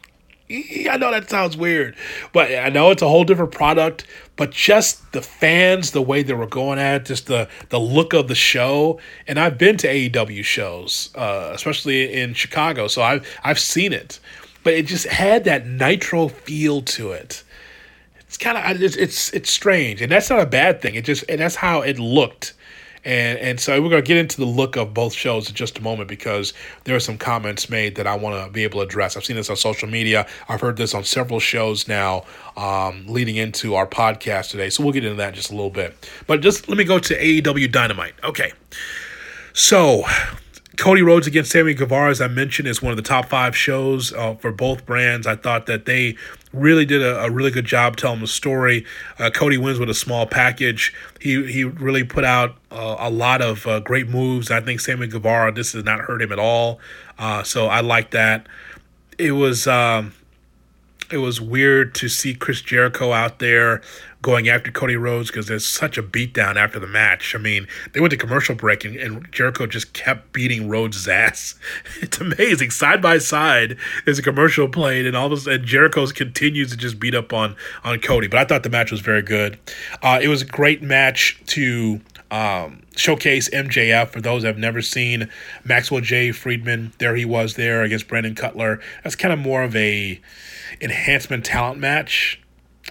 [0.51, 1.97] I know that sounds weird,
[2.33, 4.07] but I know it's a whole different product.
[4.37, 8.13] But just the fans, the way they were going at it, just the the look
[8.13, 9.01] of the show.
[9.27, 14.21] And I've been to AEW shows, uh, especially in Chicago, so I've I've seen it.
[14.65, 17.43] But it just had that Nitro feel to it.
[18.21, 20.95] It's kind of it's, it's it's strange, and that's not a bad thing.
[20.95, 22.53] It just and that's how it looked
[23.05, 25.83] and and so we're to get into the look of both shows in just a
[25.83, 26.53] moment because
[26.85, 29.17] there are some comments made that I want to be able to address.
[29.17, 30.27] I've seen this on social media.
[30.49, 32.25] I've heard this on several shows now,
[32.57, 34.71] um, leading into our podcast today.
[34.71, 36.09] So we'll get into that in just a little bit.
[36.27, 38.15] But just let me go to AEW Dynamite.
[38.25, 38.53] Okay,
[39.53, 40.05] so
[40.77, 44.13] Cody Rhodes against Sammy Guevara, as I mentioned, is one of the top five shows
[44.13, 45.27] uh, for both brands.
[45.27, 46.17] I thought that they
[46.53, 48.85] really did a, a really good job telling the story.
[49.19, 50.93] Uh, Cody wins with a small package.
[51.21, 54.51] He he really put out uh, a lot of uh, great moves.
[54.51, 56.81] I think Sammy Guevara, this has not hurt him at all.
[57.19, 58.47] Uh, so I like that.
[59.19, 59.67] It was.
[59.67, 60.15] Um,
[61.13, 63.83] it was weird to see Chris Jericho out there
[64.25, 67.35] going after Cody Rhodes because there's such a beatdown after the match.
[67.35, 71.55] I mean, they went to commercial break and, and Jericho just kept beating Rhodes' ass.
[72.01, 72.71] It's amazing.
[72.71, 76.77] Side by side, there's a commercial played, and all of a sudden Jericho continues to
[76.77, 78.27] just beat up on on Cody.
[78.27, 79.59] But I thought the match was very good.
[80.03, 84.81] Uh, it was a great match to um, showcase MJF for those that have never
[84.83, 85.29] seen
[85.65, 86.33] Maxwell J.
[86.33, 86.93] Friedman.
[86.99, 88.81] There he was there against Brandon Cutler.
[89.03, 90.21] That's kind of more of a
[90.81, 92.41] enhancement talent match.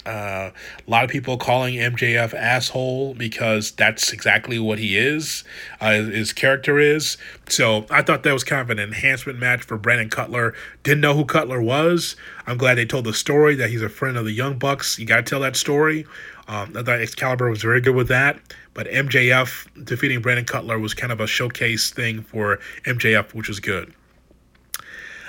[0.06, 0.52] Uh,
[0.86, 5.44] a lot of people calling MJF asshole because that's exactly what he is,
[5.80, 7.18] uh, his character is.
[7.48, 10.54] So I thought that was kind of an enhancement match for Brandon Cutler.
[10.84, 12.16] Didn't know who Cutler was.
[12.48, 15.00] I'm glad they told the story that he's a friend of the Young Bucks.
[15.00, 16.06] You got to tell that story.
[16.48, 18.40] Um, I thought Excalibur was very good with that.
[18.74, 23.60] But MJF defeating Brandon Cutler was kind of a showcase thing for MJF, which was
[23.60, 23.94] good.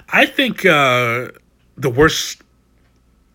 [0.09, 1.29] I think uh,
[1.77, 2.43] the worst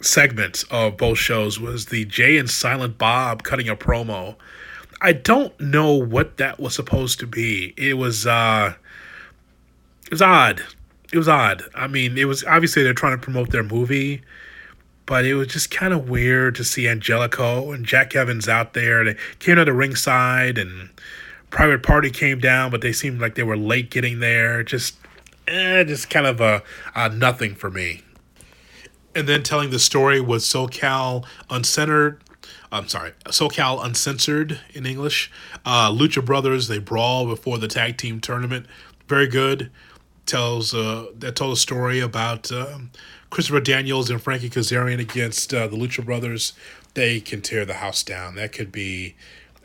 [0.01, 4.35] segment of both shows was the Jay and Silent Bob cutting a promo.
[5.01, 7.73] I don't know what that was supposed to be.
[7.77, 8.73] It was uh
[10.05, 10.61] it was odd.
[11.11, 11.63] It was odd.
[11.73, 14.21] I mean, it was obviously they're trying to promote their movie,
[15.05, 19.03] but it was just kind of weird to see Angelico and Jack Evans out there.
[19.03, 20.89] They came to the ringside and
[21.49, 24.63] Private Party came down, but they seemed like they were late getting there.
[24.63, 24.97] Just
[25.47, 26.61] eh, just kind of a,
[26.95, 28.03] a nothing for me
[29.15, 32.21] and then telling the story with SoCal Uncensored.
[32.71, 35.31] I'm sorry, SoCal Uncensored in English.
[35.65, 38.65] Uh, Lucha Brothers they brawl before the tag team tournament.
[39.07, 39.71] Very good.
[40.25, 42.91] Tells uh, that told a story about um,
[43.31, 46.53] Christopher Daniels and Frankie Kazarian against uh, the Lucha Brothers.
[46.93, 48.35] They can tear the house down.
[48.35, 49.15] That could be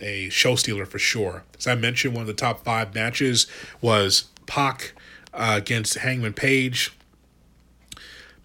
[0.00, 1.44] a show stealer for sure.
[1.59, 3.46] As I mentioned, one of the top five matches
[3.80, 4.94] was Pac
[5.33, 6.92] uh, against Hangman Page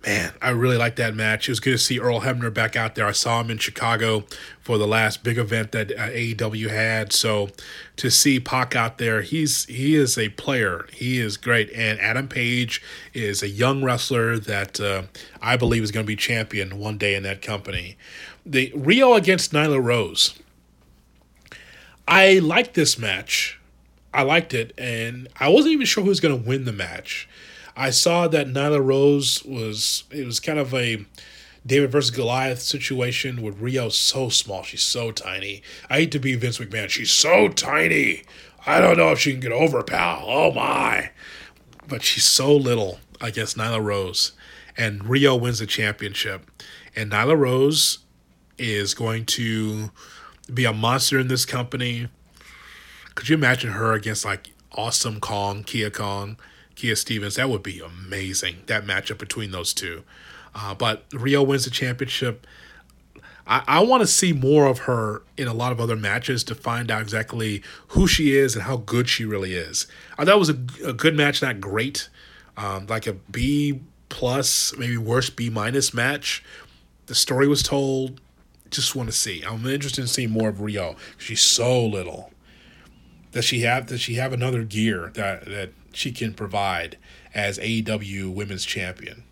[0.06, 1.48] man, I really like that match.
[1.48, 3.06] It was good to see Earl Hebner back out there.
[3.06, 4.24] I saw him in Chicago
[4.62, 7.12] for the last big event that uh, AEW had.
[7.12, 7.50] So
[7.98, 10.88] to see Pac out there, he's he is a player.
[10.94, 11.70] He is great.
[11.74, 12.82] And Adam Page
[13.14, 15.04] is a young wrestler that uh,
[15.42, 17.98] I believe is going to be champion one day in that company.
[18.46, 20.40] The Riho against Nyla Rose.
[22.08, 23.60] I liked this match.
[24.12, 27.30] I liked it, and I wasn't even sure who was going to win the match.
[27.76, 31.06] I saw that Nyla Rose was it was kind of a
[31.66, 34.64] David versus Goliath situation with Riho so small.
[34.64, 35.62] She's so tiny.
[35.90, 36.90] I hate to be Vince McMahon.
[36.90, 38.24] She's so tiny.
[38.66, 40.24] I don't know if she can get over, pal.
[40.26, 41.12] Oh my.
[41.88, 44.34] But she's so little, I guess, Nyla Rose.
[44.78, 46.50] And Riho wins the championship.
[46.96, 48.00] And Nyla Rose
[48.58, 49.92] is going to
[50.54, 52.08] be a monster in this company.
[53.16, 56.38] Could you imagine her against like Awesome Kong, Kia Kong?
[56.80, 57.36] Kia Stevens.
[57.36, 58.64] That would be amazing.
[58.68, 60.04] That matchup between those two.
[60.56, 62.48] Uh, but Riho wins the championship.
[63.46, 66.56] I, I want to see more of her in a lot of other matches to
[66.56, 69.88] find out exactly who she is and how good she really is.
[70.18, 72.08] I thought it was a, a good match, not great.
[72.56, 76.44] Um, like a B plus, maybe worse B minus match.
[77.08, 78.22] The story was told.
[78.70, 79.44] Just want to see.
[79.44, 80.96] I'm interested in seeing more of Riho.
[81.18, 82.32] She's so little.
[83.34, 83.88] Does she have?
[83.88, 86.98] Does she have another gear that that she can provide
[87.34, 89.24] as AEW Women's Champion.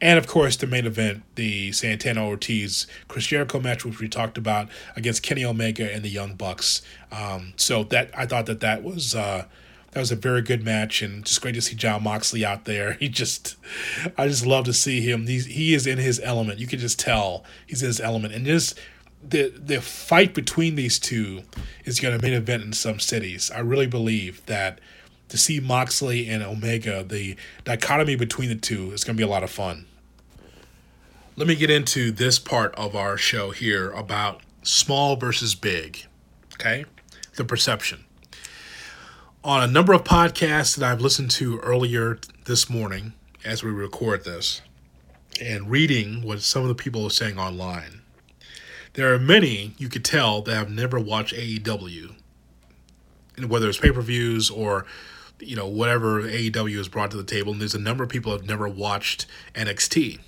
[0.00, 4.38] And of course, the main event, the Santana Ortiz Chris Jericho match, which we talked
[4.38, 6.82] about against Kenny Omega and the Young Bucks.
[7.10, 9.46] Um, so that I thought that that was uh,
[9.92, 12.92] that was a very good match, and just great to see Jon Moxley out there.
[13.00, 13.56] He just,
[14.16, 15.26] I just love to see him.
[15.26, 16.58] He's, he is in his element.
[16.58, 18.78] You can just tell he's in his element, and just
[19.26, 21.42] the the fight between these two
[21.84, 23.50] is going to main event in some cities.
[23.50, 24.80] I really believe that
[25.28, 29.30] to see Moxley and Omega, the dichotomy between the two is going to be a
[29.30, 29.86] lot of fun.
[31.36, 36.04] Let me get into this part of our show here about small versus big.
[36.54, 36.84] Okay?
[37.36, 38.04] The perception.
[39.44, 43.12] On a number of podcasts that I've listened to earlier this morning
[43.44, 44.62] as we record this,
[45.40, 48.02] and reading what some of the people are saying online,
[48.94, 52.16] there are many you could tell that have never watched AEW,
[53.46, 54.84] whether it's pay per views or
[55.40, 57.52] you know whatever AEW has brought to the table.
[57.52, 60.20] And there's a number of people have never watched NXT.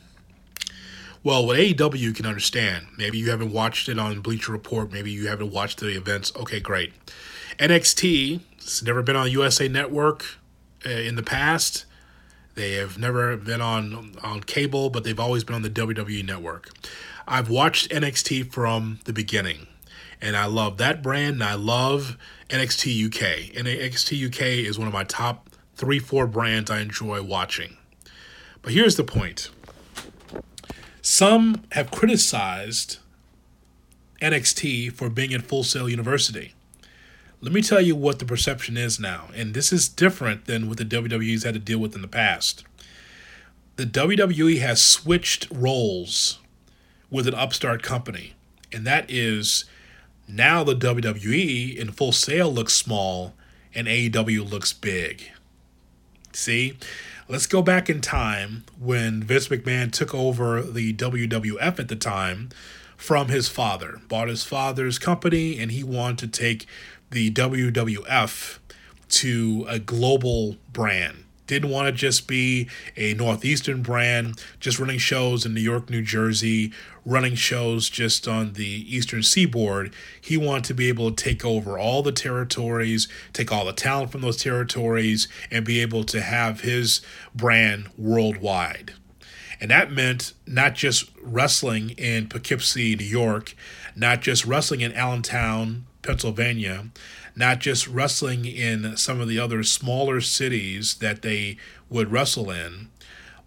[1.23, 2.87] Well, with AEW, can understand.
[2.96, 4.90] Maybe you haven't watched it on Bleacher Report.
[4.90, 6.33] Maybe you haven't watched the events.
[6.35, 6.94] Okay, great.
[7.59, 10.25] NXT, it's never been on USA Network
[10.87, 11.85] uh, in the past.
[12.55, 16.70] They have never been on on cable, but they've always been on the WWE network.
[17.29, 19.66] I've watched NXT from the beginning,
[20.20, 21.35] and I love that brand.
[21.35, 22.16] And I love
[22.51, 23.57] NXT UK.
[23.57, 27.77] And NXT UK is one of my top three, four brands I enjoy watching.
[28.63, 29.51] But here's the point:
[31.01, 32.99] some have criticized
[34.21, 36.55] NXT for being in Full Sail University.
[37.41, 40.77] Let me tell you what the perception is now, and this is different than what
[40.77, 42.65] the WWE's had to deal with in the past.
[43.77, 46.39] The WWE has switched roles
[47.11, 48.35] with an upstart company,
[48.71, 49.65] and that is
[50.35, 53.35] now the WWE in Full Sail looks small
[53.75, 55.31] and AEW looks big.
[56.33, 56.77] See?
[57.29, 62.49] Let's go back in time when Vince McMahon took over the WWF at the time
[62.97, 66.66] from his father, bought his father's company, and he wanted to take
[67.11, 68.59] the WWF
[69.11, 71.25] to a global brand.
[71.51, 76.01] Didn't want to just be a Northeastern brand, just running shows in New York, New
[76.01, 76.73] Jersey,
[77.05, 79.93] running shows just on the Eastern Seaboard.
[80.21, 84.13] He wanted to be able to take over all the territories, take all the talent
[84.13, 87.01] from those territories, and be able to have his
[87.35, 88.93] brand worldwide.
[89.61, 93.57] And that meant not just wrestling in Poughkeepsie, New York,
[93.97, 96.91] not just wrestling in Allentown, Pennsylvania,
[97.40, 101.57] not just wrestling in some of the other smaller cities that they
[101.88, 102.88] would wrestle in,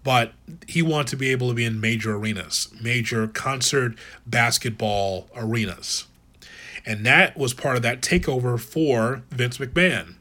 [0.03, 0.34] but
[0.67, 6.08] he wanted to be able to be in major arenas, major concert basketball arenas.
[6.86, 10.15] And that was part of that takeover for Vince McMahon.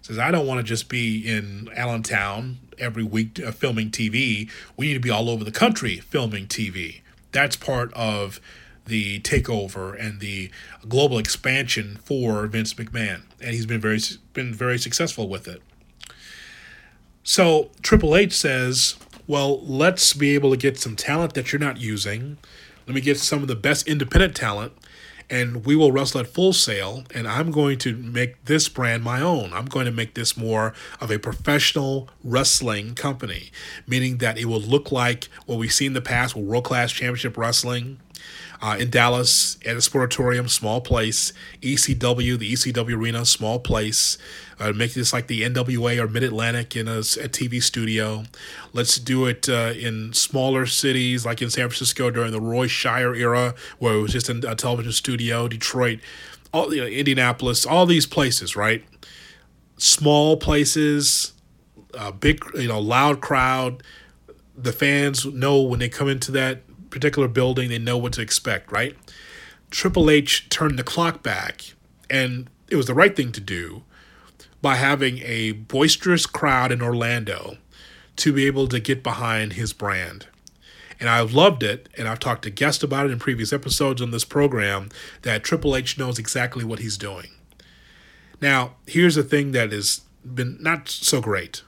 [0.00, 4.48] Says, I don't want to just be in Allentown every week uh, filming TV.
[4.76, 7.00] We need to be all over the country filming TV.
[7.32, 8.40] That's part of
[8.86, 10.50] the takeover and the
[10.88, 14.00] global expansion for Vince McMahon, and he's been very
[14.32, 15.62] been very successful with it.
[17.22, 18.96] So Triple H says,
[19.26, 22.38] "Well, let's be able to get some talent that you're not using.
[22.86, 24.72] Let me get some of the best independent talent,
[25.28, 27.02] and we will wrestle at Full Sail.
[27.12, 29.52] And I'm going to make this brand my own.
[29.52, 33.50] I'm going to make this more of a professional wrestling company,
[33.88, 36.92] meaning that it will look like what we've seen in the past with World Class
[36.92, 37.98] Championship Wrestling."
[38.60, 41.32] Uh, in Dallas at the Sportatorium, small place.
[41.62, 44.18] ECW, the ECW Arena, small place.
[44.58, 48.24] Uh, make this like the NWA or Mid Atlantic in a, a, TV studio.
[48.72, 53.14] Let's do it uh, in smaller cities like in San Francisco during the Roy Shire
[53.14, 55.46] era, where it was just a television studio.
[55.46, 56.00] Detroit,
[56.54, 58.82] all you know, Indianapolis, all these places, right?
[59.76, 61.34] Small places,
[61.92, 63.82] a big, you know, loud crowd.
[64.56, 66.62] The fans know when they come into that
[66.96, 68.96] particular building, they know what to expect, right?
[69.70, 71.74] Triple H turned the clock back,
[72.08, 73.82] and it was the right thing to do
[74.62, 77.58] by having a boisterous crowd in Orlando
[78.16, 80.26] to be able to get behind his brand.
[80.98, 84.10] And I've loved it, and I've talked to guests about it in previous episodes on
[84.10, 84.88] this program
[85.20, 87.28] that Triple H knows exactly what he's doing.
[88.40, 91.60] Now, here's the thing that has been not so great.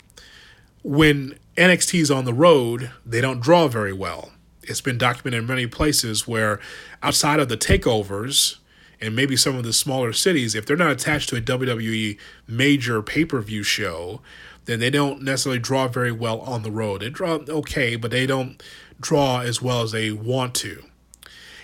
[0.82, 4.32] When NXT is on the road, they don't draw very well
[4.68, 6.60] it's been documented in many places where
[7.02, 8.58] outside of the takeovers
[9.00, 13.02] and maybe some of the smaller cities, if they're not attached to a WWE major
[13.02, 14.20] pay per view show,
[14.64, 17.00] then they don't necessarily draw very well on the road.
[17.00, 18.62] They draw okay, but they don't
[19.00, 20.84] draw as well as they want to.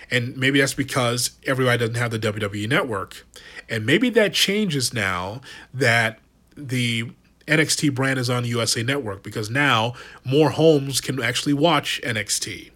[0.09, 3.25] And maybe that's because everybody doesn't have the WWE network.
[3.67, 5.41] And maybe that changes now
[5.73, 6.19] that
[6.55, 7.11] the
[7.47, 9.93] NXT brand is on the USA Network because now
[10.23, 12.71] more homes can actually watch NXT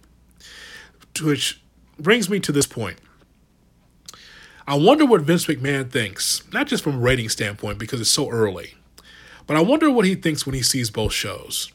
[1.22, 1.60] which
[1.98, 2.98] brings me to this point.
[4.66, 8.30] I wonder what Vince McMahon thinks, not just from a rating standpoint because it's so
[8.30, 8.74] early,
[9.46, 11.72] but I wonder what he thinks when he sees both shows.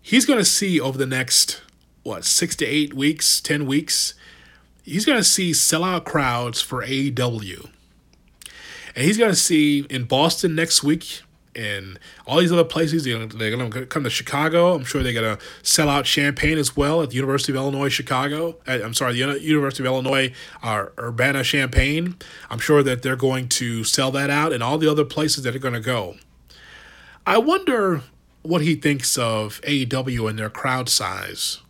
[0.00, 1.62] He's going to see over the next,
[2.02, 4.14] what, six to eight weeks, 10 weeks,
[4.84, 7.70] he's going to see sellout crowds for AEW.
[8.94, 11.22] And he's going to see in Boston next week
[11.54, 13.04] and all these other places.
[13.04, 14.74] They're going to come to Chicago.
[14.74, 17.88] I'm sure they're going to sell out Champaign as well at the University of Illinois
[17.88, 18.56] Chicago.
[18.66, 20.32] Uh, I'm sorry, the University of Illinois
[20.62, 22.16] uh, Urbana Champaign.
[22.50, 25.54] I'm sure that they're going to sell that out and all the other places that
[25.54, 26.16] are going to go.
[27.26, 28.02] I wonder
[28.42, 31.60] what he thinks of AEW and their crowd size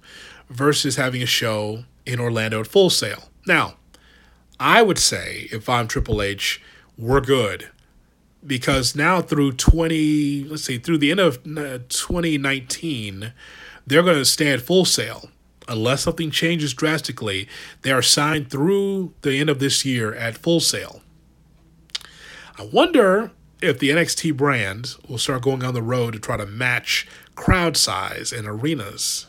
[0.48, 3.24] versus having a show in Orlando at Full Sail.
[3.46, 3.76] Now,
[4.58, 6.62] I would say if I'm Triple H,
[6.96, 7.68] we're good
[8.46, 13.32] because now through 20 let's see through the end of uh, 2019
[13.86, 15.28] they're going to stay at Full Sail.
[15.68, 17.48] Unless something changes drastically
[17.82, 21.02] they are signed through the end of this year at Full Sail.
[22.58, 23.30] I wonder
[23.60, 27.76] if the nxt brand will start going on the road to try to match crowd
[27.76, 29.28] size and arenas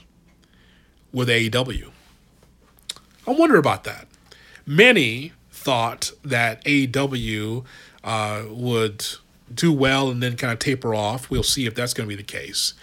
[1.11, 1.91] with aew
[3.27, 4.07] i wonder about that.
[4.65, 7.63] Many thought that aew
[8.03, 9.05] uh, would
[9.53, 11.29] do well and then kind of taper off.
[11.29, 12.73] We'll see if that's going to be the case.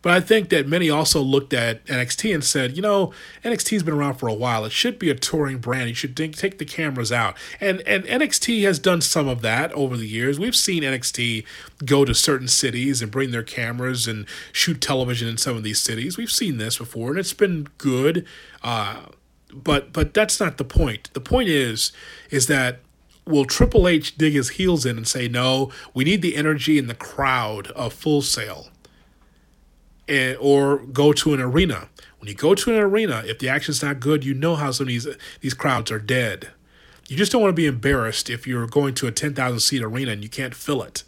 [0.00, 3.12] But I think that many also looked at NXT and said, you know,
[3.44, 4.64] NXT's been around for a while.
[4.64, 5.88] It should be a touring brand.
[5.88, 7.36] You should take the cameras out.
[7.60, 10.38] And and NXT has done some of that over the years.
[10.38, 11.44] We've seen NXT
[11.84, 15.80] go to certain cities and bring their cameras and shoot television in some of these
[15.80, 16.16] cities.
[16.16, 18.24] We've seen this before, and it's been good.
[18.62, 19.06] Uh,
[19.52, 21.10] but but that's not the point.
[21.12, 21.90] The point is
[22.30, 22.80] is that
[23.28, 26.88] will Triple H dig his heels in and say, no, we need the energy and
[26.88, 28.68] the crowd of Full Sail?
[30.08, 31.88] And, or go to an arena.
[32.18, 34.84] When you go to an arena, if the action's not good, you know how some
[34.84, 35.06] of these,
[35.40, 36.48] these crowds are dead.
[37.08, 40.12] You just don't want to be embarrassed if you're going to a 10,000 seat arena
[40.12, 41.04] and you can't fill it,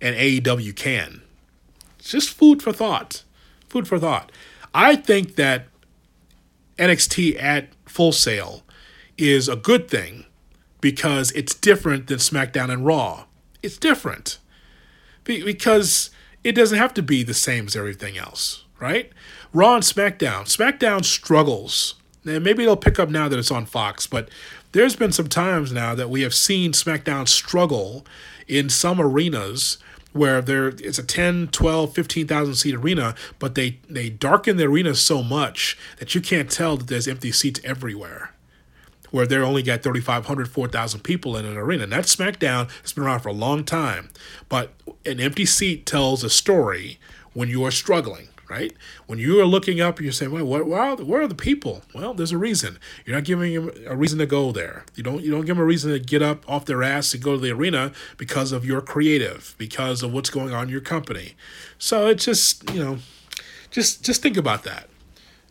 [0.00, 1.22] and AEW can.
[1.98, 3.22] It's just food for thought.
[3.68, 4.32] Food for thought.
[4.74, 5.66] I think that
[6.78, 8.62] NXT at Full Sail
[9.16, 10.24] is a good thing
[10.80, 13.24] because it's different than SmackDown and Raw.
[13.62, 14.38] It's different
[15.24, 16.10] because
[16.44, 19.12] it doesn't have to be the same as everything else, right?
[19.52, 20.44] Raw and SmackDown.
[20.44, 21.94] SmackDown struggles.
[22.24, 24.28] And maybe they'll pick up now that it's on Fox, but
[24.72, 28.04] there's been some times now that we have seen SmackDown struggle
[28.46, 29.78] in some arenas
[30.12, 34.94] where there it's a 10, 12, 15,000 seat arena, but they they darken the arena
[34.94, 38.32] so much that you can't tell that there's empty seats everywhere
[39.10, 41.84] where they only got 3,500, 4,000 people in an arena.
[41.84, 44.10] And that SmackDown has been around for a long time.
[44.48, 44.72] But
[45.04, 46.98] an empty seat tells a story
[47.32, 48.72] when you are struggling, right?
[49.06, 51.34] When you are looking up, you're saying, well, what, where, are the, where are the
[51.34, 51.82] people?
[51.94, 52.78] Well, there's a reason.
[53.04, 54.84] You're not giving them a reason to go there.
[54.94, 57.22] You don't, you don't give them a reason to get up off their ass and
[57.22, 60.80] go to the arena because of your creative, because of what's going on in your
[60.80, 61.34] company.
[61.78, 62.98] So it's just, you know,
[63.70, 64.88] just just think about that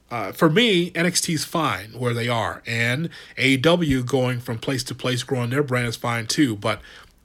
[0.09, 5.23] uh, for me, NXT's fine where they are, and AEW going from place to place,
[5.23, 6.55] growing their brand is fine too.
[6.55, 6.81] But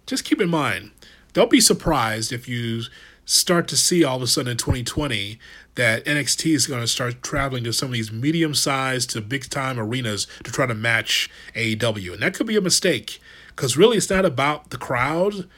[0.07, 0.91] just keep in mind,
[1.33, 2.83] don't be surprised if you
[3.25, 5.39] start to see all of a sudden in 2020
[5.77, 9.49] that NXT is going to start traveling to some of these medium sized to big
[9.49, 12.15] time arenas to try to match AEW.
[12.15, 15.49] And that could be a mistake because really it's not about the crowd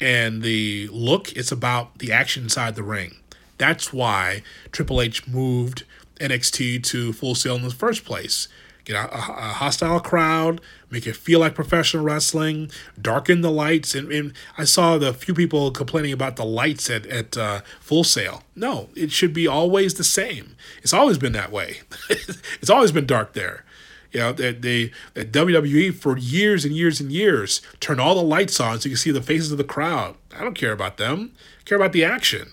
[0.00, 3.16] and the look, it's about the action inside the ring.
[3.58, 5.84] That's why Triple H moved
[6.16, 8.48] NXT to Full Sail in the first place.
[8.84, 10.60] Get a, a, hostile crowd,
[10.90, 13.94] make it feel like professional wrestling, darken the lights.
[13.94, 18.04] And, and I saw the few people complaining about the lights at, at uh, Full
[18.04, 18.42] Sail.
[18.54, 20.54] No, it should be always the same.
[20.82, 21.78] It's always been that way.
[22.10, 23.64] it's always been dark there.
[24.12, 28.22] You know, they, they, the WWE for years and years and years turn all the
[28.22, 30.14] lights on so you can see the faces of the crowd.
[30.36, 31.32] I don't care about them.
[31.60, 32.52] I care about the action.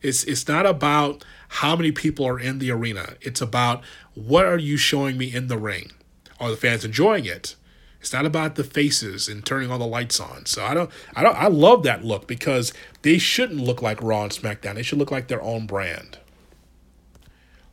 [0.00, 1.24] It's it's not about
[1.56, 3.14] how many people are in the arena.
[3.20, 3.84] It's about
[4.14, 5.92] what are you showing me in the ring?
[6.40, 7.56] Are the fans enjoying it?
[8.00, 10.46] It's not about the faces and turning all the lights on.
[10.46, 12.72] So I don't I don't I love that look because
[13.02, 14.76] they shouldn't look like Raw and SmackDown.
[14.76, 16.18] They should look like their own brand.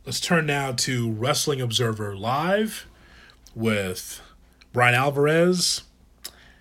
[0.04, 2.86] Let's turn now to Wrestling Observer Live
[3.54, 4.20] with
[4.74, 5.84] Bryan Alvarez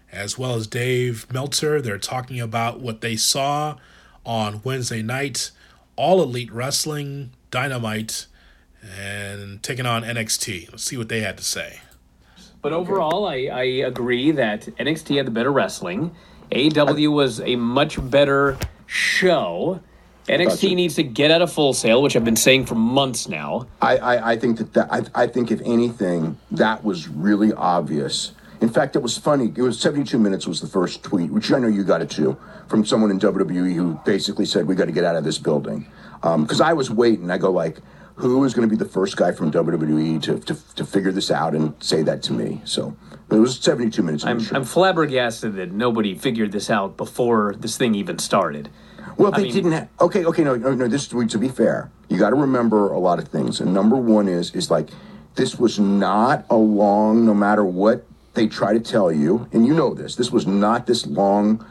[0.10, 1.82] as well as Dave Meltzer.
[1.82, 3.76] They're talking about what they saw
[4.26, 5.52] on Wednesday night
[6.00, 8.26] all Elite Wrestling, Dynamite,
[8.98, 10.72] and taking on NXT.
[10.72, 11.82] Let's see what they had to say.
[12.62, 16.16] But overall, I, I agree that NXT had the better wrestling.
[16.54, 19.82] AEW was a much better show.
[20.28, 20.76] NXT gotcha.
[20.76, 23.68] needs to get out of Full Sail, which I've been saying for months now.
[23.82, 28.32] I, I, I think that, that I, I think if anything, that was really obvious.
[28.62, 29.54] In fact, it was funny.
[29.56, 32.38] It was 72 minutes was the first tweet, which I know you got it too
[32.68, 35.88] from someone in WWE who basically said, "We got to get out of this building."
[36.22, 37.78] Because um, I was waiting, I go like,
[38.16, 41.32] "Who is going to be the first guy from WWE to, to to figure this
[41.32, 42.96] out and say that to me?" So
[43.32, 44.26] it was 72 minutes.
[44.26, 48.70] I'm, I'm flabbergasted that nobody figured this out before this thing even started.
[49.18, 49.88] Well, they mean- didn't have.
[50.02, 50.88] Okay, okay, no, no, no.
[50.90, 53.62] This to be fair, you got to remember a lot of things.
[53.62, 54.90] And number one is is like
[55.36, 59.74] this was not a long, no matter what they try to tell you, and you
[59.74, 60.16] know this.
[60.16, 61.66] This was not this long,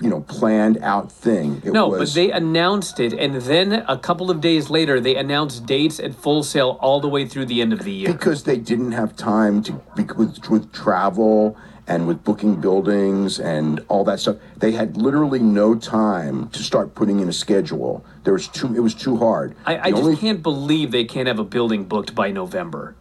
[0.00, 1.62] you know, planned out thing.
[1.64, 5.16] It No, was, but they announced it, and then a couple of days later, they
[5.16, 8.12] announced dates at Full Sail all the way through the end of the year.
[8.12, 14.04] because they didn't have time to with with travel and with booking buildings and all
[14.04, 14.36] that stuff.
[14.58, 18.04] They had literally no time to start putting in a schedule.
[18.24, 18.74] There was too.
[18.74, 19.54] It was too hard.
[19.64, 22.94] I, I just only- can't believe they can't have a building booked by November.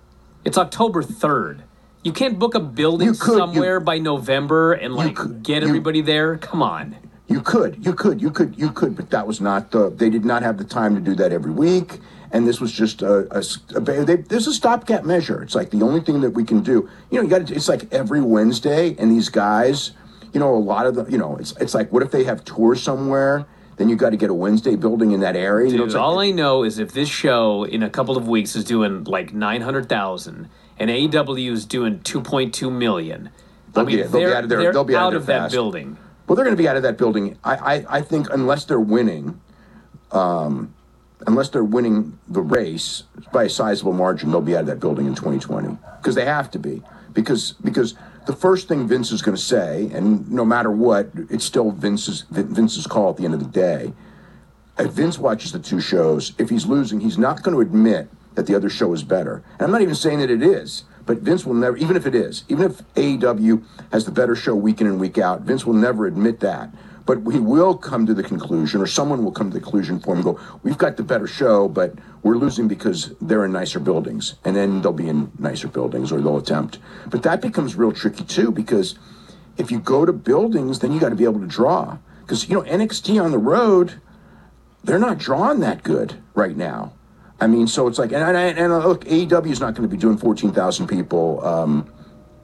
[0.46, 1.64] It's October 3rd.
[2.04, 5.62] You can't book a building You could, you- somewhere by November and like could- get
[5.62, 6.38] you- everybody there.
[6.38, 6.96] Come on.
[7.30, 9.90] You could, you could, you could, you could, but that was not the.
[9.90, 12.00] They did not have the time to do that every week,
[12.32, 13.28] and this was just a.
[13.38, 13.44] a,
[13.76, 15.44] a they, this is a stopgap measure.
[15.44, 16.90] It's like the only thing that we can do.
[17.12, 17.48] You know, you got.
[17.48, 19.92] to It's like every Wednesday, and these guys,
[20.32, 21.04] you know, a lot of the.
[21.12, 23.46] You know, it's it's like what if they have tours somewhere?
[23.76, 25.68] Then you got to get a Wednesday building in that area.
[25.68, 28.16] you know, Dude, it's like, all I know is if this show in a couple
[28.16, 30.48] of weeks is doing like 900,000
[30.80, 33.30] and AEW is doing 2.2 million,
[33.74, 35.54] They'll mean, be- they'll be out of there- they'll be out out of that fast.
[35.54, 35.98] building.
[36.28, 37.38] Well, they're going to be out of that building.
[37.44, 39.40] I, I, I think unless they're winning,
[40.12, 40.74] um,
[41.26, 45.06] unless they're winning the race by a sizable margin, they'll be out of that building
[45.08, 46.82] in 2020 because they have to be
[47.14, 51.46] because because the first thing Vince is going to say, and no matter what, it's
[51.46, 53.94] still Vince's Vince's call at the end of the day.
[54.78, 58.46] If Vince watches the two shows, if he's losing, he's not going to admit that
[58.46, 59.44] the other show is better.
[59.54, 62.14] And I'm not even saying that it is, but Vince will never, even if it
[62.14, 65.74] is, even if AEW has the better show week in and week out, Vince will
[65.74, 66.70] never admit that.
[67.08, 70.12] But he will come to the conclusion, or someone will come to the conclusion for
[70.12, 73.80] him and go, We've got the better show, but we're losing because they're in nicer
[73.80, 74.36] buildings.
[74.46, 76.78] And then they'll be in nicer buildings, or they'll attempt.
[77.08, 79.00] But that becomes real tricky too, because
[79.58, 81.98] if you go to buildings, then you got to be able to draw.
[82.22, 84.00] Because, you know, NXT on the road,
[84.84, 86.94] they're not drawing that good right now.
[87.40, 90.00] I mean, so it's like, and and, and look, AEW is not going to be
[90.00, 91.92] doing fourteen thousand people, um,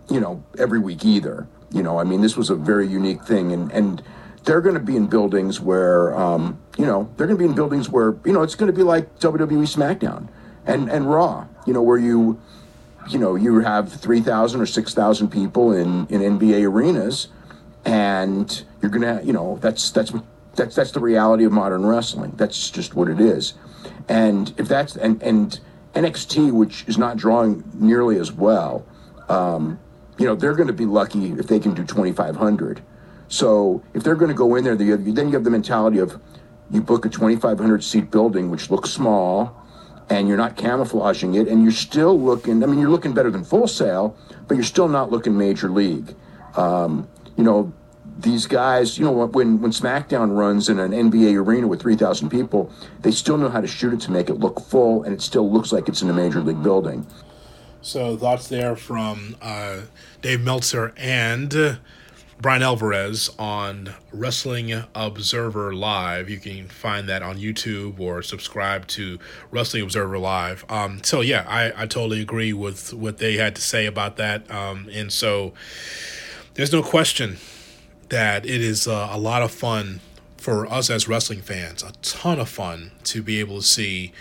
[0.09, 1.47] you know, every week either.
[1.71, 4.03] You know, I mean, this was a very unique thing, and and
[4.43, 7.55] they're going to be in buildings where, um, you know, they're going to be in
[7.55, 10.27] buildings where, you know, it's going to be like WWE SmackDown
[10.65, 11.47] and and Raw.
[11.65, 12.39] You know, where you,
[13.09, 17.29] you know, you have three thousand or six thousand people in in NBA arenas,
[17.85, 20.23] and you're gonna, you know, that's that's what
[20.55, 22.33] that's that's the reality of modern wrestling.
[22.35, 23.53] That's just what it is.
[24.07, 25.59] And if that's and and
[25.93, 28.85] NXT, which is not drawing nearly as well,
[29.29, 29.79] um,
[30.17, 32.81] you know, they're going to be lucky if they can do 2,500.
[33.27, 36.21] So if they're going to go in there, then you have the mentality of
[36.71, 39.55] you book a 2,500 seat building, which looks small,
[40.09, 42.63] and you're not camouflaging it, and you're still looking.
[42.63, 46.15] I mean, you're looking better than Full Sail, but you're still not looking major league.
[46.55, 47.73] Um, you know,
[48.23, 52.71] these guys, you know, when when SmackDown runs in an NBA arena with 3,000 people,
[53.01, 55.51] they still know how to shoot it to make it look full, and it still
[55.51, 57.05] looks like it's in a major league building.
[57.81, 59.81] So thoughts there from uh,
[60.21, 61.79] Dave Meltzer and
[62.41, 66.29] Bryan Alvarez on Wrestling Observer Live.
[66.29, 69.19] You can find that on YouTube or subscribe to
[69.51, 70.65] Wrestling Observer Live.
[70.69, 74.49] Um, so yeah, I, I totally agree with what they had to say about that.
[74.49, 75.53] Um, and so
[76.53, 77.37] there's no question
[78.13, 79.99] that it is uh, a lot of fun
[80.37, 84.13] for us as wrestling fans, a ton of fun to be able to see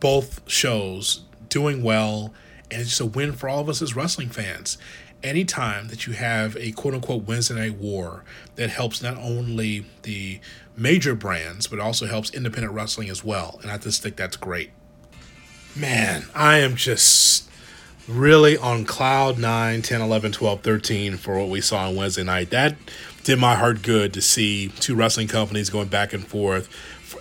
[0.00, 2.34] both shows doing well,
[2.68, 4.76] and it's just a win for all of us as wrestling fans.
[5.22, 8.24] Anytime that you have a quote unquote Wednesday night war
[8.56, 10.40] that helps not only the
[10.76, 13.60] major brands, but also helps independent wrestling as well.
[13.62, 14.70] And I just think that's great.
[15.76, 17.48] Man, I am just
[18.08, 22.50] really on cloud 9, 10, 11, 12, 13 for what we saw on Wednesday night.
[22.50, 22.76] That
[23.24, 26.68] did my heart good to see two wrestling companies going back and forth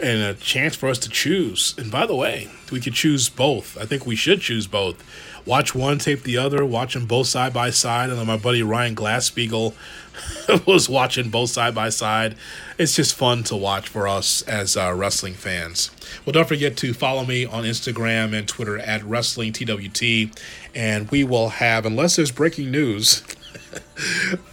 [0.01, 1.75] and a chance for us to choose.
[1.77, 3.77] And by the way, we could choose both.
[3.77, 5.03] I think we should choose both.
[5.45, 8.09] Watch one, tape the other, watch them both side by side.
[8.09, 9.73] And then my buddy Ryan Glasspiegel
[10.67, 12.35] was watching both side by side.
[12.77, 15.91] It's just fun to watch for us as uh, wrestling fans.
[16.25, 20.37] Well, don't forget to follow me on Instagram and Twitter at WrestlingTWT.
[20.75, 23.23] And we will have, unless there's breaking news,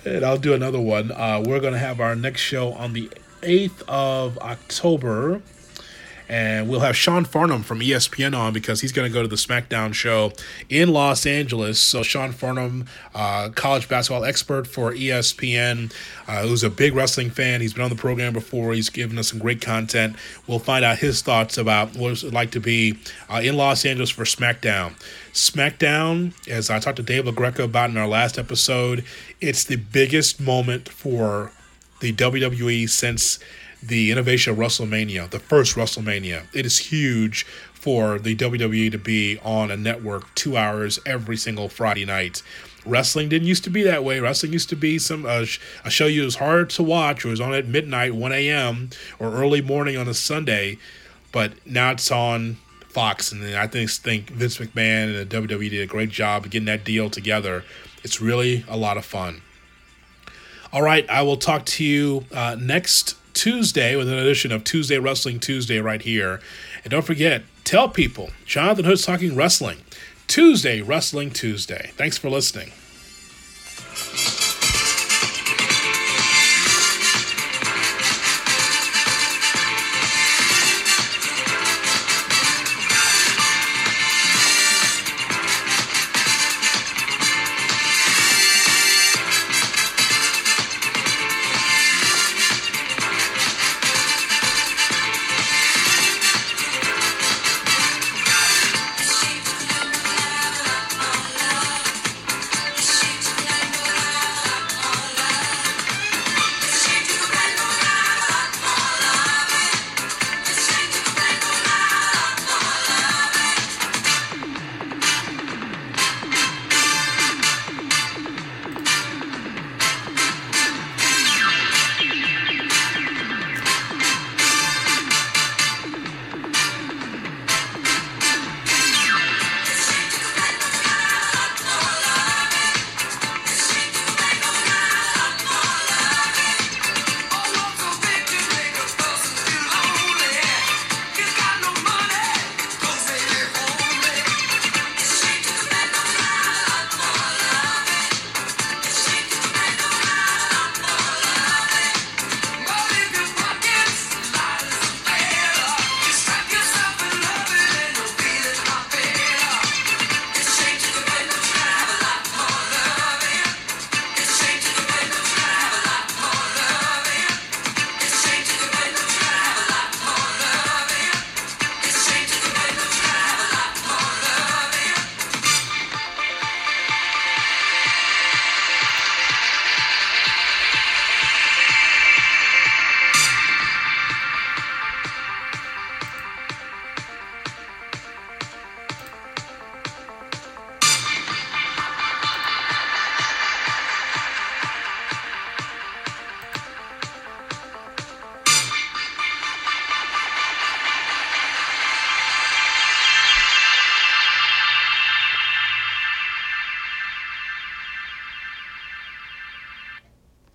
[0.05, 1.11] and I'll do another one.
[1.13, 3.11] Uh, we're going to have our next show on the
[3.43, 5.43] 8th of October.
[6.29, 9.37] And we'll have Sean Farnham from ESPN on because he's going to go to the
[9.37, 10.33] SmackDown show
[10.69, 11.81] in Los Angeles.
[11.81, 15.93] So, Sean Farnham, uh, college basketball expert for ESPN,
[16.27, 17.61] uh, who's a big wrestling fan.
[17.61, 18.75] He's been on the program before.
[18.75, 20.17] He's given us some great content.
[20.47, 22.99] We'll find out his thoughts about what it's like to be
[23.31, 24.93] uh, in Los Angeles for SmackDown.
[25.33, 29.05] SmackDown, as I talked to Dave LaGreca about in our last episode,
[29.41, 31.53] it's the biggest moment for
[32.01, 33.39] the WWE since
[33.83, 36.45] the innovation of WrestleMania, the first WrestleMania.
[36.53, 41.69] It is huge for the WWE to be on a network two hours every single
[41.69, 42.43] Friday night.
[42.85, 44.19] Wrestling didn't used to be that way.
[44.21, 45.45] Wrestling used to be some uh,
[45.85, 47.25] a show you was hard to watch.
[47.25, 48.91] It was on at midnight, 1 a.m.
[49.19, 50.79] or early morning on a Sunday,
[51.33, 52.57] but now it's on
[52.89, 56.51] Fox, and I think think Vince McMahon and the WWE did a great job of
[56.51, 57.65] getting that deal together.
[58.03, 59.43] It's really a lot of fun.
[60.73, 64.99] All right, I will talk to you uh, next Tuesday with an edition of Tuesday
[64.99, 66.41] Wrestling Tuesday right here.
[66.83, 69.79] And don't forget, tell people Jonathan Hood's Talking Wrestling,
[70.27, 71.93] Tuesday Wrestling Tuesday.
[71.95, 72.73] Thanks for listening.